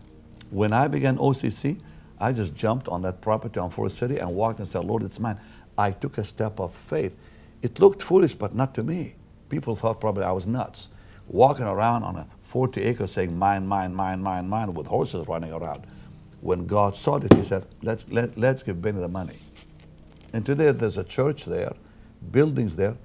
When 0.50 0.72
I 0.72 0.88
began 0.88 1.16
OCC, 1.18 1.78
I 2.18 2.32
just 2.32 2.54
jumped 2.54 2.88
on 2.88 3.02
that 3.02 3.20
property 3.20 3.58
on 3.60 3.70
Forest 3.70 3.98
City 3.98 4.18
and 4.18 4.34
walked 4.34 4.58
and 4.60 4.68
said, 4.68 4.84
Lord, 4.84 5.02
it's 5.02 5.18
mine. 5.18 5.38
I 5.76 5.90
took 5.90 6.18
a 6.18 6.24
step 6.24 6.60
of 6.60 6.74
faith. 6.74 7.14
It 7.62 7.80
looked 7.80 8.02
foolish, 8.02 8.34
but 8.34 8.54
not 8.54 8.74
to 8.74 8.82
me. 8.82 9.16
People 9.48 9.76
thought 9.76 10.00
probably 10.00 10.24
I 10.24 10.32
was 10.32 10.46
nuts. 10.46 10.88
Walking 11.28 11.64
around 11.64 12.04
on 12.04 12.16
a 12.16 12.26
40 12.42 12.82
acres 12.82 13.12
saying, 13.12 13.36
mine, 13.36 13.66
mine, 13.66 13.94
mine, 13.94 14.22
mine, 14.22 14.48
mine, 14.48 14.74
with 14.74 14.86
horses 14.86 15.26
running 15.26 15.52
around. 15.52 15.86
When 16.40 16.66
God 16.66 16.96
saw 16.96 17.16
it, 17.16 17.32
He 17.32 17.42
said, 17.42 17.66
let's, 17.82 18.08
let, 18.10 18.36
let's 18.36 18.62
give 18.62 18.80
Benny 18.82 19.00
the 19.00 19.08
money. 19.08 19.38
And 20.32 20.44
today 20.44 20.72
there's 20.72 20.98
a 20.98 21.04
church 21.04 21.44
there, 21.44 21.72
buildings 22.30 22.76
there. 22.76 22.96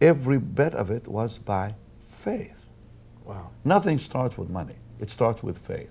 Every 0.00 0.38
bit 0.38 0.74
of 0.74 0.90
it 0.90 1.06
was 1.06 1.38
by 1.38 1.74
faith. 2.08 2.56
Wow. 3.24 3.50
Nothing 3.64 3.98
starts 4.00 4.36
with 4.36 4.50
money, 4.50 4.74
it 5.00 5.10
starts 5.10 5.42
with 5.42 5.58
faith. 5.58 5.90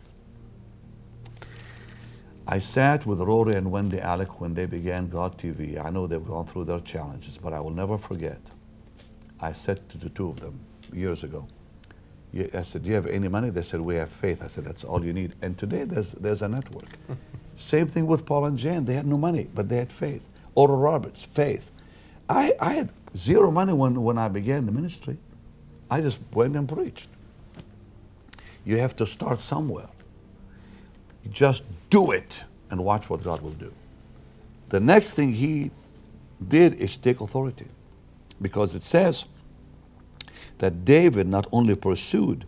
I 2.52 2.60
sat 2.60 3.06
with 3.06 3.22
Rory 3.22 3.56
and 3.56 3.72
Wendy 3.72 4.02
Alec 4.02 4.42
when 4.42 4.54
they 4.54 4.66
began 4.66 5.08
God 5.08 5.38
TV. 5.38 5.82
I 5.84 5.90
know 5.90 6.06
they've 6.06 6.22
gone 6.22 6.46
through 6.46 6.66
their 6.66 6.82
challenges, 6.82 7.38
but 7.38 7.54
I 7.54 7.62
will 7.62 7.72
never 7.72 7.98
forget. 7.98 8.42
I 9.40 9.54
said 9.54 9.88
to 9.88 9.98
the 9.98 10.10
two 10.10 10.28
of 10.28 10.42
them 10.42 10.60
years 10.92 11.24
ago, 11.24 11.48
I 12.54 12.62
said, 12.64 12.84
Do 12.84 12.90
you 12.90 12.96
have 12.96 13.08
any 13.08 13.30
money? 13.30 13.52
They 13.52 13.62
said, 13.62 13.80
We 13.80 13.96
have 13.96 14.10
faith. 14.10 14.44
I 14.44 14.48
said, 14.48 14.66
That's 14.66 14.84
all 14.84 15.06
you 15.06 15.14
need. 15.14 15.34
And 15.42 15.58
today 15.58 15.86
there's, 15.86 16.12
there's 16.12 16.42
a 16.42 16.50
network. 16.50 16.90
Same 17.56 17.88
thing 17.88 18.06
with 18.06 18.26
Paul 18.26 18.44
and 18.44 18.58
Jan. 18.58 18.84
They 18.84 18.96
had 18.96 19.08
no 19.08 19.18
money, 19.18 19.48
but 19.56 19.70
they 19.70 19.78
had 19.78 19.90
faith. 19.90 20.22
Oral 20.54 20.76
Roberts, 20.76 21.24
faith. 21.24 21.72
I, 22.28 22.54
I 22.60 22.74
had 22.74 22.92
zero 23.16 23.50
money 23.50 23.72
when, 23.72 24.04
when 24.04 24.18
I 24.18 24.28
began 24.28 24.66
the 24.66 24.74
ministry. 24.74 25.18
I 25.90 26.02
just 26.02 26.20
went 26.34 26.58
and 26.58 26.68
preached. 26.68 27.08
You 28.66 28.76
have 28.80 28.94
to 28.98 29.06
start 29.06 29.40
somewhere. 29.40 29.88
Just 31.30 31.64
do 31.90 32.12
it 32.12 32.44
and 32.70 32.84
watch 32.84 33.10
what 33.10 33.24
God 33.24 33.42
will 33.42 33.52
do. 33.52 33.74
The 34.70 34.80
next 34.80 35.14
thing 35.14 35.34
he 35.34 35.72
did 36.48 36.76
is 36.76 36.98
take 36.98 37.22
authority 37.22 37.68
because 38.42 38.74
it 38.74 38.84
says 38.84 39.26
that 40.58 40.86
David 40.86 41.28
not 41.28 41.48
only 41.52 41.76
pursued, 41.76 42.46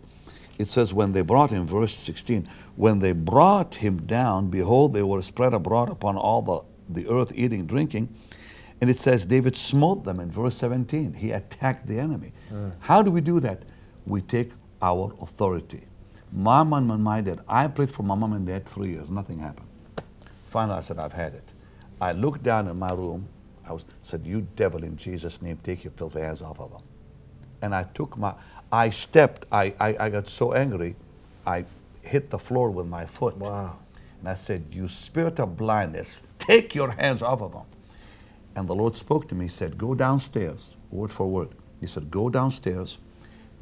it 0.58 0.68
says 0.68 0.94
when 0.94 1.12
they 1.12 1.22
brought 1.22 1.50
him, 1.50 1.66
verse 1.66 1.94
16, 1.94 2.48
when 2.76 2.98
they 2.98 3.12
brought 3.12 3.76
him 3.76 4.06
down, 4.06 4.48
behold, 4.48 4.94
they 4.94 5.02
were 5.02 5.22
spread 5.22 5.52
abroad 5.52 5.90
upon 5.90 6.16
all 6.16 6.42
the, 6.42 6.60
the 7.02 7.08
earth, 7.08 7.32
eating, 7.34 7.66
drinking. 7.66 8.14
And 8.80 8.90
it 8.90 8.98
says 8.98 9.24
David 9.24 9.56
smote 9.56 10.04
them 10.04 10.20
in 10.20 10.30
verse 10.30 10.56
17. 10.56 11.14
He 11.14 11.32
attacked 11.32 11.86
the 11.86 11.98
enemy. 11.98 12.32
Mm. 12.52 12.72
How 12.80 13.02
do 13.02 13.10
we 13.10 13.20
do 13.20 13.40
that? 13.40 13.62
We 14.06 14.20
take 14.20 14.52
our 14.82 15.14
authority. 15.20 15.82
My 16.34 16.64
mom 16.64 16.90
and 16.90 17.04
my 17.04 17.20
dad, 17.22 17.40
I 17.48 17.68
prayed 17.68 17.92
for 17.92 18.02
my 18.02 18.16
mom 18.16 18.32
and 18.34 18.46
dad 18.46 18.66
three 18.66 18.90
years, 18.90 19.10
nothing 19.10 19.38
happened. 19.38 19.68
Finally, 20.46 20.78
I 20.78 20.82
said, 20.82 20.98
I've 20.98 21.12
had 21.12 21.34
it. 21.34 21.44
I 22.00 22.12
looked 22.12 22.42
down 22.42 22.68
in 22.68 22.78
my 22.78 22.92
room. 22.92 23.28
I 23.68 23.72
was, 23.72 23.86
said, 24.02 24.26
You 24.26 24.46
devil 24.56 24.84
in 24.84 24.96
Jesus' 24.96 25.42
name, 25.42 25.58
take 25.62 25.84
your 25.84 25.92
filthy 25.92 26.20
hands 26.20 26.42
off 26.42 26.60
of 26.60 26.72
them. 26.72 26.82
And 27.62 27.74
I 27.74 27.84
took 27.84 28.18
my, 28.18 28.34
I 28.72 28.90
stepped, 28.90 29.46
I, 29.52 29.74
I, 29.80 29.96
I 30.00 30.10
got 30.10 30.28
so 30.28 30.54
angry, 30.54 30.96
I 31.46 31.66
hit 32.02 32.30
the 32.30 32.38
floor 32.40 32.70
with 32.70 32.86
my 32.86 33.06
foot. 33.06 33.36
Wow. 33.38 33.78
And 34.20 34.28
I 34.28 34.34
said, 34.34 34.66
You 34.72 34.88
spirit 34.88 35.40
of 35.40 35.56
blindness, 35.56 36.20
take 36.38 36.74
your 36.74 36.90
hands 36.92 37.22
off 37.22 37.42
of 37.42 37.52
them. 37.52 37.64
And 38.56 38.68
the 38.68 38.74
Lord 38.74 38.96
spoke 38.96 39.28
to 39.28 39.36
me, 39.36 39.46
He 39.46 39.50
said, 39.50 39.78
Go 39.78 39.94
downstairs, 39.94 40.74
word 40.90 41.12
for 41.12 41.28
word. 41.28 41.50
He 41.80 41.86
said, 41.86 42.10
Go 42.10 42.28
downstairs. 42.30 42.98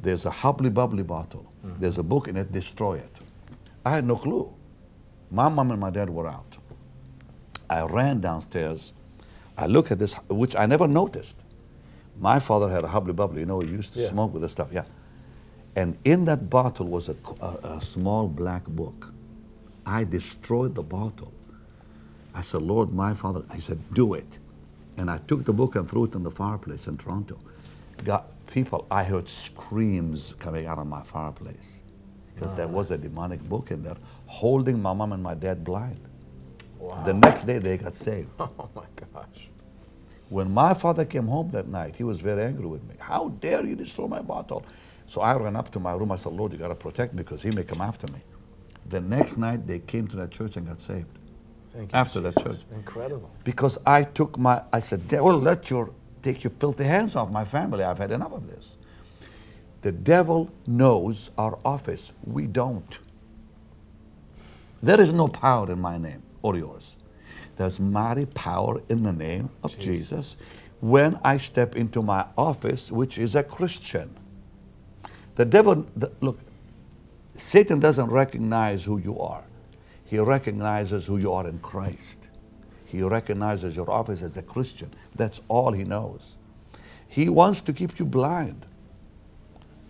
There's 0.03 0.25
a 0.27 0.31
hubbly 0.31 0.69
bubbly 0.69 1.03
bottle. 1.03 1.51
Mm. 1.65 1.79
There's 1.79 1.97
a 1.97 2.03
book 2.03 2.27
in 2.27 2.37
it, 2.37 2.51
destroy 2.51 2.95
it. 2.97 3.15
I 3.85 3.91
had 3.95 4.05
no 4.05 4.17
clue. 4.17 4.53
My 5.31 5.49
mom 5.49 5.71
and 5.71 5.79
my 5.81 5.89
dad 5.89 6.09
were 6.09 6.27
out. 6.27 6.57
I 7.69 7.83
ran 7.83 8.21
downstairs. 8.21 8.93
I 9.57 9.67
look 9.67 9.91
at 9.91 9.99
this, 9.99 10.15
which 10.29 10.55
I 10.55 10.65
never 10.67 10.87
noticed. 10.87 11.37
My 12.19 12.39
father 12.39 12.69
had 12.69 12.83
a 12.83 12.87
hubbly 12.89 13.13
bubbly, 13.13 13.41
you 13.41 13.45
know, 13.47 13.61
he 13.61 13.69
used 13.69 13.93
to 13.93 14.01
Yeah. 14.01 14.09
smoke 14.09 14.33
with 14.33 14.43
this 14.43 14.51
stuff, 14.51 14.69
yeah. 14.73 14.85
And 15.75 15.97
in 16.03 16.25
that 16.25 16.49
bottle 16.49 16.87
was 16.87 17.09
a, 17.09 17.15
a, 17.41 17.77
a 17.77 17.81
small 17.81 18.27
black 18.27 18.65
book. 18.67 19.11
I 19.85 20.03
destroyed 20.03 20.75
the 20.75 20.83
bottle. 20.83 21.33
I 22.35 22.41
said, 22.41 22.61
Lord, 22.61 22.93
my 22.93 23.13
father, 23.15 23.43
he 23.55 23.61
said, 23.61 23.79
do 23.93 24.13
it. 24.15 24.39
And 24.97 25.09
I 25.09 25.17
took 25.19 25.45
the 25.45 25.53
book 25.53 25.75
and 25.75 25.89
threw 25.89 26.05
it 26.05 26.15
in 26.15 26.23
the 26.23 26.31
fireplace 26.31 26.87
in 26.87 26.97
Toronto. 26.97 27.39
Got 28.03 28.27
people, 28.53 28.87
I 28.91 29.03
heard 29.03 29.29
screams 29.29 30.35
coming 30.39 30.67
out 30.67 30.79
of 30.79 30.87
my 30.87 31.03
fireplace 31.03 31.83
because 32.35 32.55
there 32.55 32.69
was 32.69 32.91
a 32.91 32.99
demonic 32.99 33.41
book 33.49 33.71
in 33.71 33.83
there 33.83 33.97
holding 34.27 34.81
my 34.81 34.93
mom 34.93 35.13
and 35.13 35.23
my 35.23 35.35
dad 35.35 35.65
blind. 35.65 35.99
Wow. 36.79 37.03
The 37.05 37.13
next 37.15 37.45
day 37.47 37.59
they 37.59 37.77
got 37.77 37.95
saved. 37.95 38.29
Oh 38.39 38.69
my 38.75 38.85
gosh. 39.13 39.49
When 40.29 40.51
my 40.51 40.73
father 40.75 41.05
came 41.05 41.27
home 41.27 41.51
that 41.51 41.67
night, 41.69 41.95
he 41.95 42.03
was 42.03 42.21
very 42.21 42.43
angry 42.43 42.67
with 42.67 42.83
me. 42.89 42.95
How 42.99 43.29
dare 43.29 43.65
you 43.65 43.75
destroy 43.75 44.07
my 44.07 44.21
bottle? 44.21 44.65
So 45.07 45.21
I 45.21 45.35
ran 45.35 45.55
up 45.55 45.71
to 45.71 45.79
my 45.79 45.93
room. 45.93 46.11
I 46.11 46.17
said, 46.17 46.33
Lord, 46.33 46.53
you 46.53 46.59
got 46.59 46.69
to 46.69 46.75
protect 46.75 47.13
me 47.13 47.23
because 47.23 47.41
he 47.43 47.51
may 47.51 47.63
come 47.63 47.81
after 47.81 48.11
me. 48.13 48.19
The 48.89 49.01
next 49.01 49.37
night, 49.37 49.67
they 49.67 49.79
came 49.79 50.07
to 50.09 50.17
that 50.17 50.31
church 50.31 50.57
and 50.57 50.67
got 50.67 50.81
saved. 50.81 51.07
Thank 51.67 51.93
you. 51.93 51.99
After 51.99 52.21
that 52.21 52.37
church. 52.43 52.57
Incredible. 52.75 53.31
Because 53.43 53.77
I 53.85 54.03
took 54.03 54.37
my, 54.39 54.63
I 54.73 54.81
said, 54.81 55.07
devil, 55.07 55.37
let 55.39 55.69
your, 55.69 55.91
take 56.23 56.43
your 56.43 56.51
filthy 56.59 56.85
hands 56.85 57.15
off 57.15 57.31
my 57.31 57.45
family. 57.45 57.83
I've 57.85 57.99
had 57.99 58.11
enough 58.11 58.33
of 58.33 58.47
this. 58.47 58.77
The 59.81 59.93
devil 59.93 60.51
knows 60.67 61.31
our 61.37 61.59
office. 61.65 62.13
We 62.25 62.47
don't. 62.47 62.99
There 64.83 65.01
is 65.01 65.13
no 65.13 65.27
power 65.29 65.71
in 65.71 65.81
my 65.81 65.97
name 65.97 66.23
or 66.43 66.57
yours. 66.57 66.97
There's 67.57 67.79
mighty 67.79 68.25
power 68.27 68.81
in 68.89 69.03
the 69.03 69.13
name 69.13 69.49
of 69.63 69.77
Jesus. 69.79 70.37
when 70.81 71.19
I 71.23 71.37
step 71.37 71.75
into 71.77 72.01
my 72.03 72.25
office, 72.37 72.91
which 72.91 73.17
is 73.17 73.35
a 73.35 73.43
Christian. 73.43 74.15
The 75.35 75.45
devil, 75.45 75.87
the, 75.95 76.11
look, 76.21 76.39
Satan 77.35 77.79
doesn't 77.79 78.09
recognize 78.09 78.85
who 78.85 78.99
you 78.99 79.19
are. 79.19 79.43
He 80.05 80.19
recognizes 80.19 81.07
who 81.07 81.17
you 81.17 81.33
are 81.33 81.47
in 81.47 81.59
Christ. 81.59 82.29
He 82.93 83.03
recognizes 83.03 83.75
your 83.75 83.91
office 83.91 84.23
as 84.23 84.37
a 84.37 84.43
Christian. 84.43 84.91
That's 85.17 85.41
all 85.49 85.73
he 85.73 85.83
knows. 85.83 86.37
He 87.09 87.29
wants 87.29 87.61
to 87.63 87.73
keep 87.73 87.99
you 87.99 88.05
blind. 88.05 88.67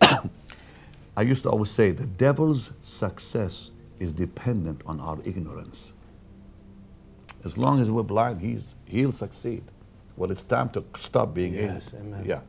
I 0.00 1.22
used 1.22 1.44
to 1.44 1.50
always 1.50 1.70
say 1.70 1.92
the 1.92 2.06
devil's 2.06 2.72
success 2.82 3.72
is 4.00 4.12
dependent 4.12 4.82
on 4.86 5.00
our 5.00 5.18
ignorance. 5.24 5.92
As 7.44 7.58
long 7.58 7.80
as 7.82 7.90
we're 7.90 8.04
blind, 8.04 8.40
he's, 8.40 8.74
he'll 8.86 9.12
succeed. 9.12 9.64
Well, 10.16 10.32
it's 10.32 10.44
time 10.44 10.70
to 10.70 10.84
stop 10.96 11.34
being 11.34 11.54
Yes, 11.54 11.94
ignorant. 11.94 12.14
amen. 12.14 12.26
Yeah. 12.28 12.40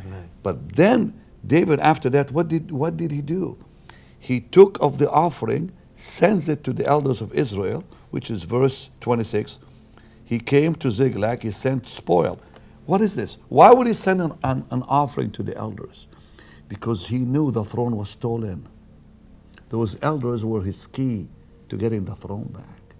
Amen. 0.00 0.30
But 0.44 0.74
then 0.76 1.20
David, 1.46 1.80
after 1.80 2.10
that, 2.10 2.32
what 2.32 2.48
did, 2.48 2.72
what 2.72 2.98
did 2.98 3.10
he 3.12 3.22
do? 3.22 3.58
He 4.20 4.40
took 4.40 4.78
of 4.82 4.98
the 4.98 5.10
offering, 5.10 5.72
sends 5.96 6.48
it 6.48 6.64
to 6.64 6.74
the 6.74 6.86
elders 6.86 7.22
of 7.22 7.32
Israel, 7.34 7.84
which 8.10 8.30
is 8.30 8.44
verse 8.44 8.90
26. 9.00 9.60
He 10.28 10.38
came 10.38 10.74
to 10.74 10.90
Ziklag, 10.92 11.42
he 11.42 11.50
sent 11.50 11.86
spoil. 11.86 12.38
What 12.84 13.00
is 13.00 13.14
this? 13.14 13.38
Why 13.48 13.72
would 13.72 13.86
he 13.86 13.94
send 13.94 14.20
an, 14.20 14.34
an, 14.44 14.66
an 14.70 14.82
offering 14.82 15.30
to 15.32 15.42
the 15.42 15.56
elders? 15.56 16.06
Because 16.68 17.06
he 17.06 17.20
knew 17.20 17.50
the 17.50 17.64
throne 17.64 17.96
was 17.96 18.10
stolen. 18.10 18.68
Those 19.70 19.96
elders 20.02 20.44
were 20.44 20.62
his 20.62 20.86
key 20.86 21.28
to 21.70 21.78
getting 21.78 22.04
the 22.04 22.14
throne 22.14 22.44
back. 22.52 22.94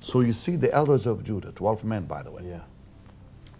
So 0.00 0.20
you 0.20 0.32
see 0.32 0.56
the 0.56 0.72
elders 0.72 1.04
of 1.04 1.22
Judah, 1.24 1.52
12 1.52 1.84
men, 1.84 2.06
by 2.06 2.22
the 2.22 2.30
way, 2.30 2.44
Yeah. 2.48 2.60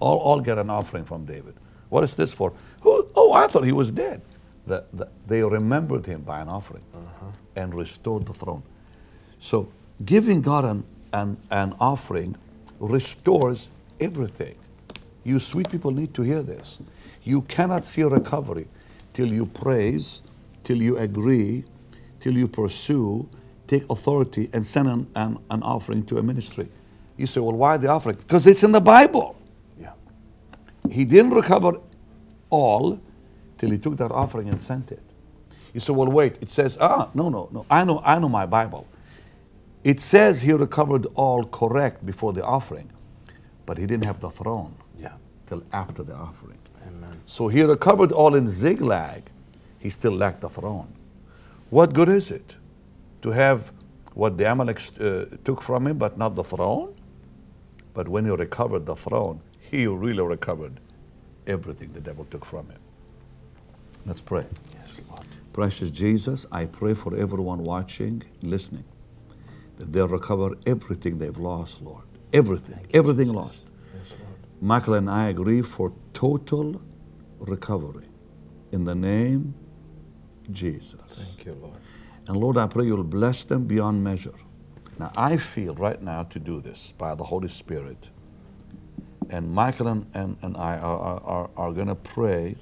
all, 0.01 0.17
all 0.17 0.41
get 0.41 0.57
an 0.57 0.71
offering 0.71 1.05
from 1.05 1.27
David. 1.27 1.53
What 1.91 2.03
is 2.03 2.17
this 2.17 2.33
for? 2.33 2.55
Who, 2.81 3.07
oh, 3.15 3.35
I 3.35 3.47
thought 3.47 3.65
he 3.65 3.73
was 3.73 3.93
dead. 3.93 4.23
The, 4.67 4.87
the, 4.95 5.11
they 5.27 5.45
remembered 5.45 6.07
him 6.07 6.23
by 6.23 6.41
an 6.41 6.49
offering 6.49 6.83
uh-huh. 6.95 7.27
and 7.57 7.75
restored 7.75 8.25
the 8.25 8.33
throne. 8.33 8.63
So 9.39 9.69
giving 10.03 10.41
God 10.41 10.65
an, 10.65 10.85
an, 11.13 11.37
an 11.51 11.75
offering 11.79 12.37
restores 12.81 13.69
everything. 14.01 14.57
You 15.25 15.41
sweet 15.41 15.71
people 15.71 15.91
need 15.91 16.15
to 16.15 16.23
hear 16.23 16.43
this. 16.43 16.79
You 17.25 17.43
cannot 17.43 17.85
see 17.85 18.03
recovery 18.05 18.69
till 19.13 19.29
you 19.29 19.47
praise, 19.47 20.23
till 20.65 20.79
you 20.79 20.99
agree, 20.99 21.65
till 22.21 22.35
you 22.35 22.49
pursue, 22.49 23.29
take 23.67 23.89
authority, 23.91 24.49
and 24.53 24.67
send 24.67 24.89
an, 24.89 25.07
an, 25.17 25.39
an 25.51 25.63
offering 25.63 26.05
to 26.07 26.19
a 26.19 26.23
ministry. 26.23 26.69
You 27.17 27.27
say, 27.27 27.41
well, 27.41 27.53
why 27.55 27.77
the 27.79 27.89
offering? 27.89 28.17
Because 28.17 28.47
it's 28.47 28.63
in 28.63 28.73
the 28.73 28.81
Bible. 28.81 29.37
Yeah. 29.81 29.93
He 30.91 31.05
didn't 31.05 31.33
recover 31.33 31.81
all 32.51 33.01
till 33.59 33.71
he 33.71 33.79
took 33.79 33.97
that 33.97 34.13
offering 34.13 34.49
and 34.49 34.61
sent 34.61 34.93
it. 34.93 35.03
You 35.73 35.81
say, 35.81 35.93
well, 35.93 36.09
wait, 36.09 36.39
it 36.41 36.51
says, 36.51 36.79
ah, 36.81 37.11
no, 37.15 37.29
no, 37.29 37.49
no. 37.53 37.67
I 37.71 37.85
know, 37.85 38.01
I 38.05 38.19
know 38.19 38.29
my 38.29 38.47
Bible. 38.47 38.87
It 39.87 40.01
says 40.01 40.43
he 40.43 40.53
recovered 40.53 41.07
all 41.15 41.45
correct 41.47 42.05
before 42.07 42.35
the 42.35 42.45
offering, 42.45 42.91
but 43.67 43.79
he 43.79 43.87
didn't 43.87 44.07
have 44.07 44.21
the 44.21 44.31
throne 44.31 44.75
Yeah. 45.01 45.13
till 45.47 45.63
after 45.73 46.05
the 46.05 46.15
offering. 46.17 46.59
Amen. 46.89 47.21
So 47.27 47.49
he 47.49 47.63
recovered 47.63 48.13
all 48.13 48.35
in 48.37 48.49
Ziklag, 48.49 49.25
He 49.81 49.91
still 49.91 50.13
lacked 50.15 50.41
the 50.43 50.51
throne. 50.51 50.89
What 51.71 51.95
good 51.95 52.09
is 52.11 52.33
it 52.33 52.57
to 53.23 53.31
have 53.31 53.73
what 54.15 54.39
the 54.39 54.45
Amaleks 54.45 54.91
uh, 55.01 55.37
took 55.45 55.63
from 55.63 55.87
him, 55.87 55.99
but 55.99 56.19
not 56.19 56.37
the 56.37 56.45
throne? 56.45 56.95
But 57.95 58.09
when 58.09 58.25
he 58.27 58.33
recovered 58.33 58.87
the 58.87 58.97
throne, 58.97 59.41
he 59.61 59.87
really 59.87 60.23
recovered 60.25 60.81
everything 61.47 61.93
the 61.93 62.01
devil 62.03 62.27
took 62.31 62.45
from 62.45 62.67
him. 62.71 62.81
Let's 64.07 64.23
pray. 64.23 64.47
Yes, 64.81 65.01
Lord. 65.09 65.27
Precious 65.53 65.91
Jesus, 65.93 66.47
I 66.53 66.67
pray 66.67 66.95
for 66.95 67.17
everyone 67.17 67.65
watching, 67.65 68.23
listening, 68.43 68.85
that 69.79 69.93
they'll 69.93 70.09
recover 70.09 70.57
everything 70.67 71.19
they've 71.19 71.37
lost, 71.37 71.83
Lord. 71.83 72.05
Everything, 72.33 72.87
everything 72.93 73.33
lost. 73.33 73.71
Yes, 73.95 74.13
Michael 74.61 74.95
and 74.95 75.11
I 75.11 75.29
agree 75.29 75.63
for 75.63 75.93
total 76.13 76.81
recovery. 77.39 78.09
In 78.73 78.85
the 78.85 78.95
name 78.95 79.55
Jesus. 80.51 81.01
Thank 81.09 81.47
you, 81.47 81.55
Lord. 81.55 81.79
And 82.29 82.37
Lord, 82.37 82.57
I 82.57 82.67
pray 82.67 82.87
you'll 82.87 83.05
bless 83.05 83.45
them 83.45 83.65
beyond 83.65 84.03
measure. 84.03 84.35
Now, 84.99 85.13
I 85.17 85.37
feel 85.37 85.75
right 85.75 86.01
now 86.03 86.25
to 86.25 86.39
do 86.39 86.61
this 86.61 86.93
by 86.97 87.15
the 87.15 87.25
Holy 87.25 87.49
Spirit. 87.49 88.11
And 89.31 89.51
Michael 89.53 89.89
and, 89.89 90.07
and, 90.15 90.37
and 90.43 90.57
I 90.57 90.79
are, 90.79 91.21
are, 91.23 91.51
are 91.57 91.73
going 91.73 91.89
to 91.89 91.95
pray 91.95 92.57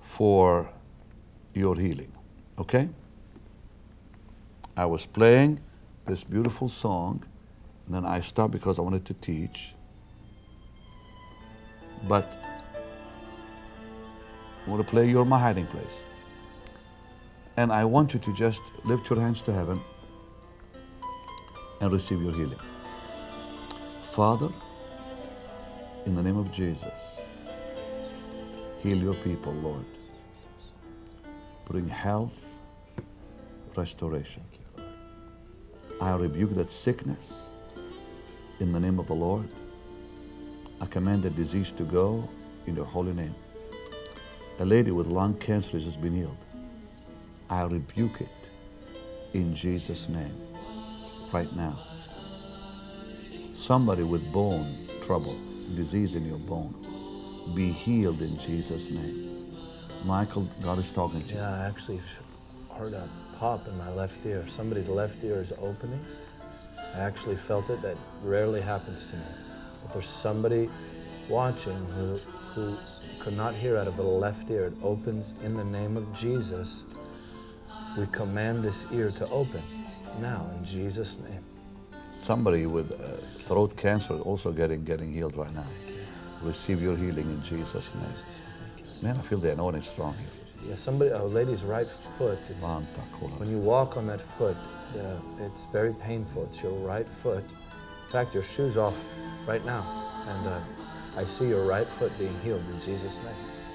for 0.00 0.70
your 1.54 1.76
healing. 1.76 2.12
Okay? 2.58 2.88
I 4.76 4.86
was 4.86 5.04
playing 5.06 5.60
this 6.06 6.24
beautiful 6.24 6.68
song, 6.68 7.24
and 7.86 7.94
then 7.94 8.04
I 8.04 8.20
stopped 8.20 8.52
because 8.52 8.78
I 8.78 8.82
wanted 8.82 9.04
to 9.06 9.14
teach. 9.14 9.74
But 12.08 12.26
I 14.66 14.70
want 14.70 14.84
to 14.84 14.90
play 14.90 15.08
You're 15.08 15.24
My 15.24 15.38
Hiding 15.38 15.66
Place. 15.66 16.02
And 17.56 17.72
I 17.72 17.84
want 17.84 18.14
you 18.14 18.20
to 18.20 18.32
just 18.34 18.62
lift 18.84 19.10
your 19.10 19.20
hands 19.20 19.42
to 19.42 19.52
heaven 19.52 19.80
and 21.80 21.92
receive 21.92 22.22
your 22.22 22.32
healing. 22.32 22.58
Father, 24.02 24.48
in 26.06 26.14
the 26.14 26.22
name 26.22 26.36
of 26.36 26.50
Jesus, 26.52 27.20
heal 28.80 28.96
your 28.96 29.14
people, 29.14 29.52
Lord. 29.54 29.84
Bring 31.66 31.86
health, 31.86 32.38
restoration. 33.76 34.42
I 36.00 36.16
rebuke 36.16 36.52
that 36.52 36.70
sickness 36.70 37.50
in 38.58 38.72
the 38.72 38.80
name 38.80 38.98
of 38.98 39.06
the 39.06 39.14
Lord. 39.14 39.46
I 40.80 40.86
command 40.86 41.22
that 41.24 41.36
disease 41.36 41.72
to 41.72 41.84
go 41.84 42.26
in 42.66 42.74
your 42.74 42.86
holy 42.86 43.12
name. 43.12 43.34
A 44.60 44.64
lady 44.64 44.92
with 44.92 45.08
lung 45.08 45.34
cancer 45.34 45.78
has 45.78 45.96
been 45.96 46.16
healed. 46.16 46.36
I 47.50 47.64
rebuke 47.64 48.22
it 48.22 48.28
in 49.34 49.54
Jesus' 49.54 50.08
name 50.08 50.36
right 51.32 51.54
now. 51.54 51.78
Somebody 53.52 54.02
with 54.02 54.32
bone 54.32 54.88
trouble, 55.02 55.36
disease 55.74 56.14
in 56.14 56.24
your 56.24 56.38
bone, 56.38 56.74
be 57.54 57.70
healed 57.70 58.22
in 58.22 58.38
Jesus' 58.38 58.88
name. 58.90 59.54
Michael, 60.06 60.48
God 60.62 60.78
is 60.78 60.90
talking 60.90 61.22
to 61.22 61.28
you. 61.28 61.40
Yeah, 61.40 61.52
I 61.52 61.66
actually 61.66 62.00
heard 62.74 62.94
a 62.94 63.06
pop 63.40 63.66
in 63.66 63.78
my 63.78 63.90
left 63.94 64.24
ear. 64.26 64.44
Somebody's 64.46 64.86
left 64.86 65.24
ear 65.24 65.40
is 65.40 65.50
opening. 65.62 66.04
I 66.94 66.98
actually 66.98 67.36
felt 67.36 67.70
it. 67.70 67.80
That 67.80 67.96
rarely 68.22 68.60
happens 68.60 69.06
to 69.06 69.16
me. 69.16 69.22
But 69.82 69.94
there's 69.94 70.06
somebody 70.06 70.68
watching 71.26 71.86
who, 71.96 72.18
who 72.52 72.76
could 73.18 73.34
not 73.34 73.54
hear 73.54 73.78
out 73.78 73.88
of 73.88 73.96
the 73.96 74.02
left 74.02 74.50
ear. 74.50 74.66
It 74.66 74.74
opens 74.82 75.32
in 75.42 75.56
the 75.56 75.64
name 75.64 75.96
of 75.96 76.12
Jesus. 76.12 76.84
We 77.96 78.06
command 78.12 78.62
this 78.62 78.84
ear 78.92 79.10
to 79.12 79.26
open 79.30 79.62
now 80.20 80.46
in 80.58 80.62
Jesus' 80.62 81.18
name. 81.18 81.42
Somebody 82.10 82.66
with 82.66 82.92
uh, 82.92 83.24
throat 83.44 83.74
cancer 83.74 84.16
is 84.16 84.20
also 84.20 84.52
getting 84.52 84.84
getting 84.84 85.10
healed 85.14 85.34
right 85.34 85.54
now. 85.54 85.66
Receive 86.42 86.82
your 86.82 86.96
healing 86.96 87.30
in 87.30 87.42
Jesus' 87.42 87.90
name. 87.94 88.84
Man, 89.00 89.16
I 89.16 89.22
feel 89.22 89.38
the 89.38 89.52
anointing 89.52 89.82
strong 89.82 90.14
here. 90.18 90.39
Yeah, 90.66 90.74
somebody, 90.74 91.10
a 91.10 91.22
lady's 91.22 91.62
right 91.64 91.86
foot. 91.86 92.38
It's, 92.50 92.62
When 93.38 93.50
you 93.50 93.58
walk 93.58 93.96
on 93.96 94.06
that 94.08 94.20
foot, 94.20 94.56
uh, 94.98 95.44
it's 95.44 95.66
very 95.66 95.92
painful. 95.94 96.44
It's 96.44 96.62
your 96.62 96.72
right 96.72 97.08
foot. 97.08 97.44
In 97.44 98.12
fact, 98.12 98.34
your 98.34 98.42
shoe's 98.42 98.76
off 98.76 98.98
right 99.46 99.64
now. 99.64 99.84
And 100.28 100.48
uh, 100.48 100.60
I 101.16 101.24
see 101.24 101.48
your 101.48 101.64
right 101.64 101.86
foot 101.86 102.16
being 102.18 102.38
healed 102.42 102.62
in 102.68 102.80
Jesus' 102.80 103.18
name. 103.18 103.34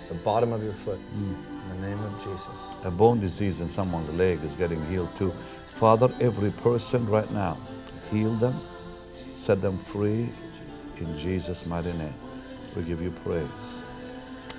The 0.09 0.15
bottom 0.15 0.53
of 0.53 0.63
your 0.63 0.73
foot, 0.73 0.99
in 1.13 1.81
the 1.81 1.87
name 1.87 1.99
of 2.03 2.23
Jesus. 2.23 2.47
a 2.83 2.91
bone 2.91 3.19
disease 3.19 3.59
in 3.61 3.69
someone's 3.69 4.09
leg 4.13 4.43
is 4.43 4.53
getting 4.55 4.85
healed 4.87 5.15
too. 5.17 5.31
Father, 5.73 6.13
every 6.21 6.51
person 6.51 7.07
right 7.09 7.29
now, 7.31 7.57
heal 8.11 8.31
them, 8.35 8.61
set 9.33 9.61
them 9.61 9.77
free 9.77 10.29
in 10.97 11.17
Jesus' 11.17 11.65
mighty 11.65 11.91
name. 11.93 12.13
We 12.75 12.83
give 12.83 13.01
you 13.01 13.11
praise. 13.11 13.47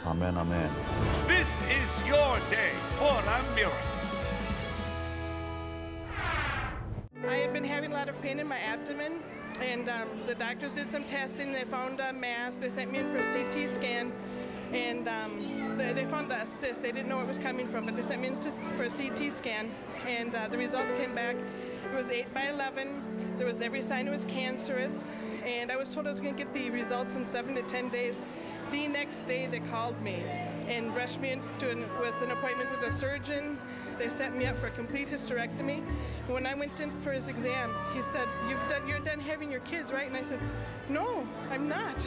Amen, 0.06 0.36
amen. 0.36 0.70
This 1.26 1.62
is 1.62 2.06
your 2.06 2.38
day 2.48 2.70
for 2.92 3.06
a 3.06 3.54
miracle. 3.56 3.76
I 7.28 7.34
had 7.34 7.52
been 7.52 7.64
having 7.64 7.90
a 7.90 7.94
lot 7.96 8.08
of 8.08 8.20
pain 8.22 8.38
in 8.38 8.46
my 8.46 8.58
abdomen, 8.58 9.14
and 9.60 9.88
um, 9.88 10.06
the 10.28 10.36
doctors 10.36 10.70
did 10.70 10.92
some 10.92 11.02
testing. 11.06 11.50
They 11.50 11.64
found 11.64 11.98
a 11.98 12.12
mass. 12.12 12.54
They 12.54 12.70
sent 12.70 12.92
me 12.92 13.00
in 13.00 13.10
for 13.10 13.18
a 13.18 13.32
CT 13.32 13.68
scan, 13.68 14.12
and 14.72 15.08
um, 15.08 15.76
they, 15.76 15.92
they 15.92 16.04
found 16.04 16.30
a 16.30 16.46
cyst. 16.46 16.82
They 16.82 16.92
didn't 16.92 17.08
know 17.08 17.16
where 17.16 17.24
it 17.24 17.28
was 17.28 17.38
coming 17.38 17.66
from, 17.66 17.86
but 17.86 17.96
they 17.96 18.02
sent 18.02 18.22
me 18.22 18.28
in 18.28 18.40
to, 18.42 18.50
for 18.52 18.84
a 18.84 18.90
CT 18.90 19.32
scan, 19.32 19.72
and 20.06 20.32
uh, 20.36 20.46
the 20.46 20.56
results 20.56 20.92
came 20.92 21.16
back. 21.16 21.34
It 21.90 21.96
was 21.96 22.10
8 22.10 22.32
by 22.32 22.46
11. 22.50 23.34
There 23.38 23.46
was 23.46 23.60
every 23.60 23.82
sign 23.82 24.06
it 24.06 24.12
was 24.12 24.24
cancerous, 24.26 25.08
and 25.44 25.72
I 25.72 25.76
was 25.76 25.88
told 25.88 26.06
I 26.06 26.12
was 26.12 26.20
going 26.20 26.36
to 26.36 26.44
get 26.44 26.54
the 26.54 26.70
results 26.70 27.16
in 27.16 27.26
7 27.26 27.56
to 27.56 27.62
10 27.62 27.88
days. 27.88 28.20
The 28.72 28.88
next 28.88 29.26
day, 29.28 29.46
they 29.46 29.60
called 29.60 30.00
me 30.02 30.24
and 30.66 30.94
rushed 30.96 31.20
me 31.20 31.30
in 31.30 31.40
an, 31.62 31.84
with 32.00 32.20
an 32.20 32.32
appointment 32.32 32.70
with 32.70 32.82
a 32.82 32.92
surgeon. 32.92 33.58
They 33.98 34.08
set 34.08 34.34
me 34.34 34.46
up 34.46 34.56
for 34.56 34.66
a 34.66 34.70
complete 34.70 35.08
hysterectomy. 35.08 35.82
When 36.26 36.46
I 36.46 36.54
went 36.54 36.80
in 36.80 36.90
for 37.00 37.12
his 37.12 37.28
exam, 37.28 37.72
he 37.94 38.02
said, 38.02 38.28
"You've 38.48 38.66
done, 38.68 38.86
you're 38.88 38.98
done 38.98 39.20
having 39.20 39.50
your 39.50 39.60
kids, 39.60 39.92
right?" 39.92 40.08
And 40.08 40.16
I 40.16 40.22
said, 40.22 40.40
"No, 40.88 41.26
I'm 41.50 41.68
not. 41.68 42.06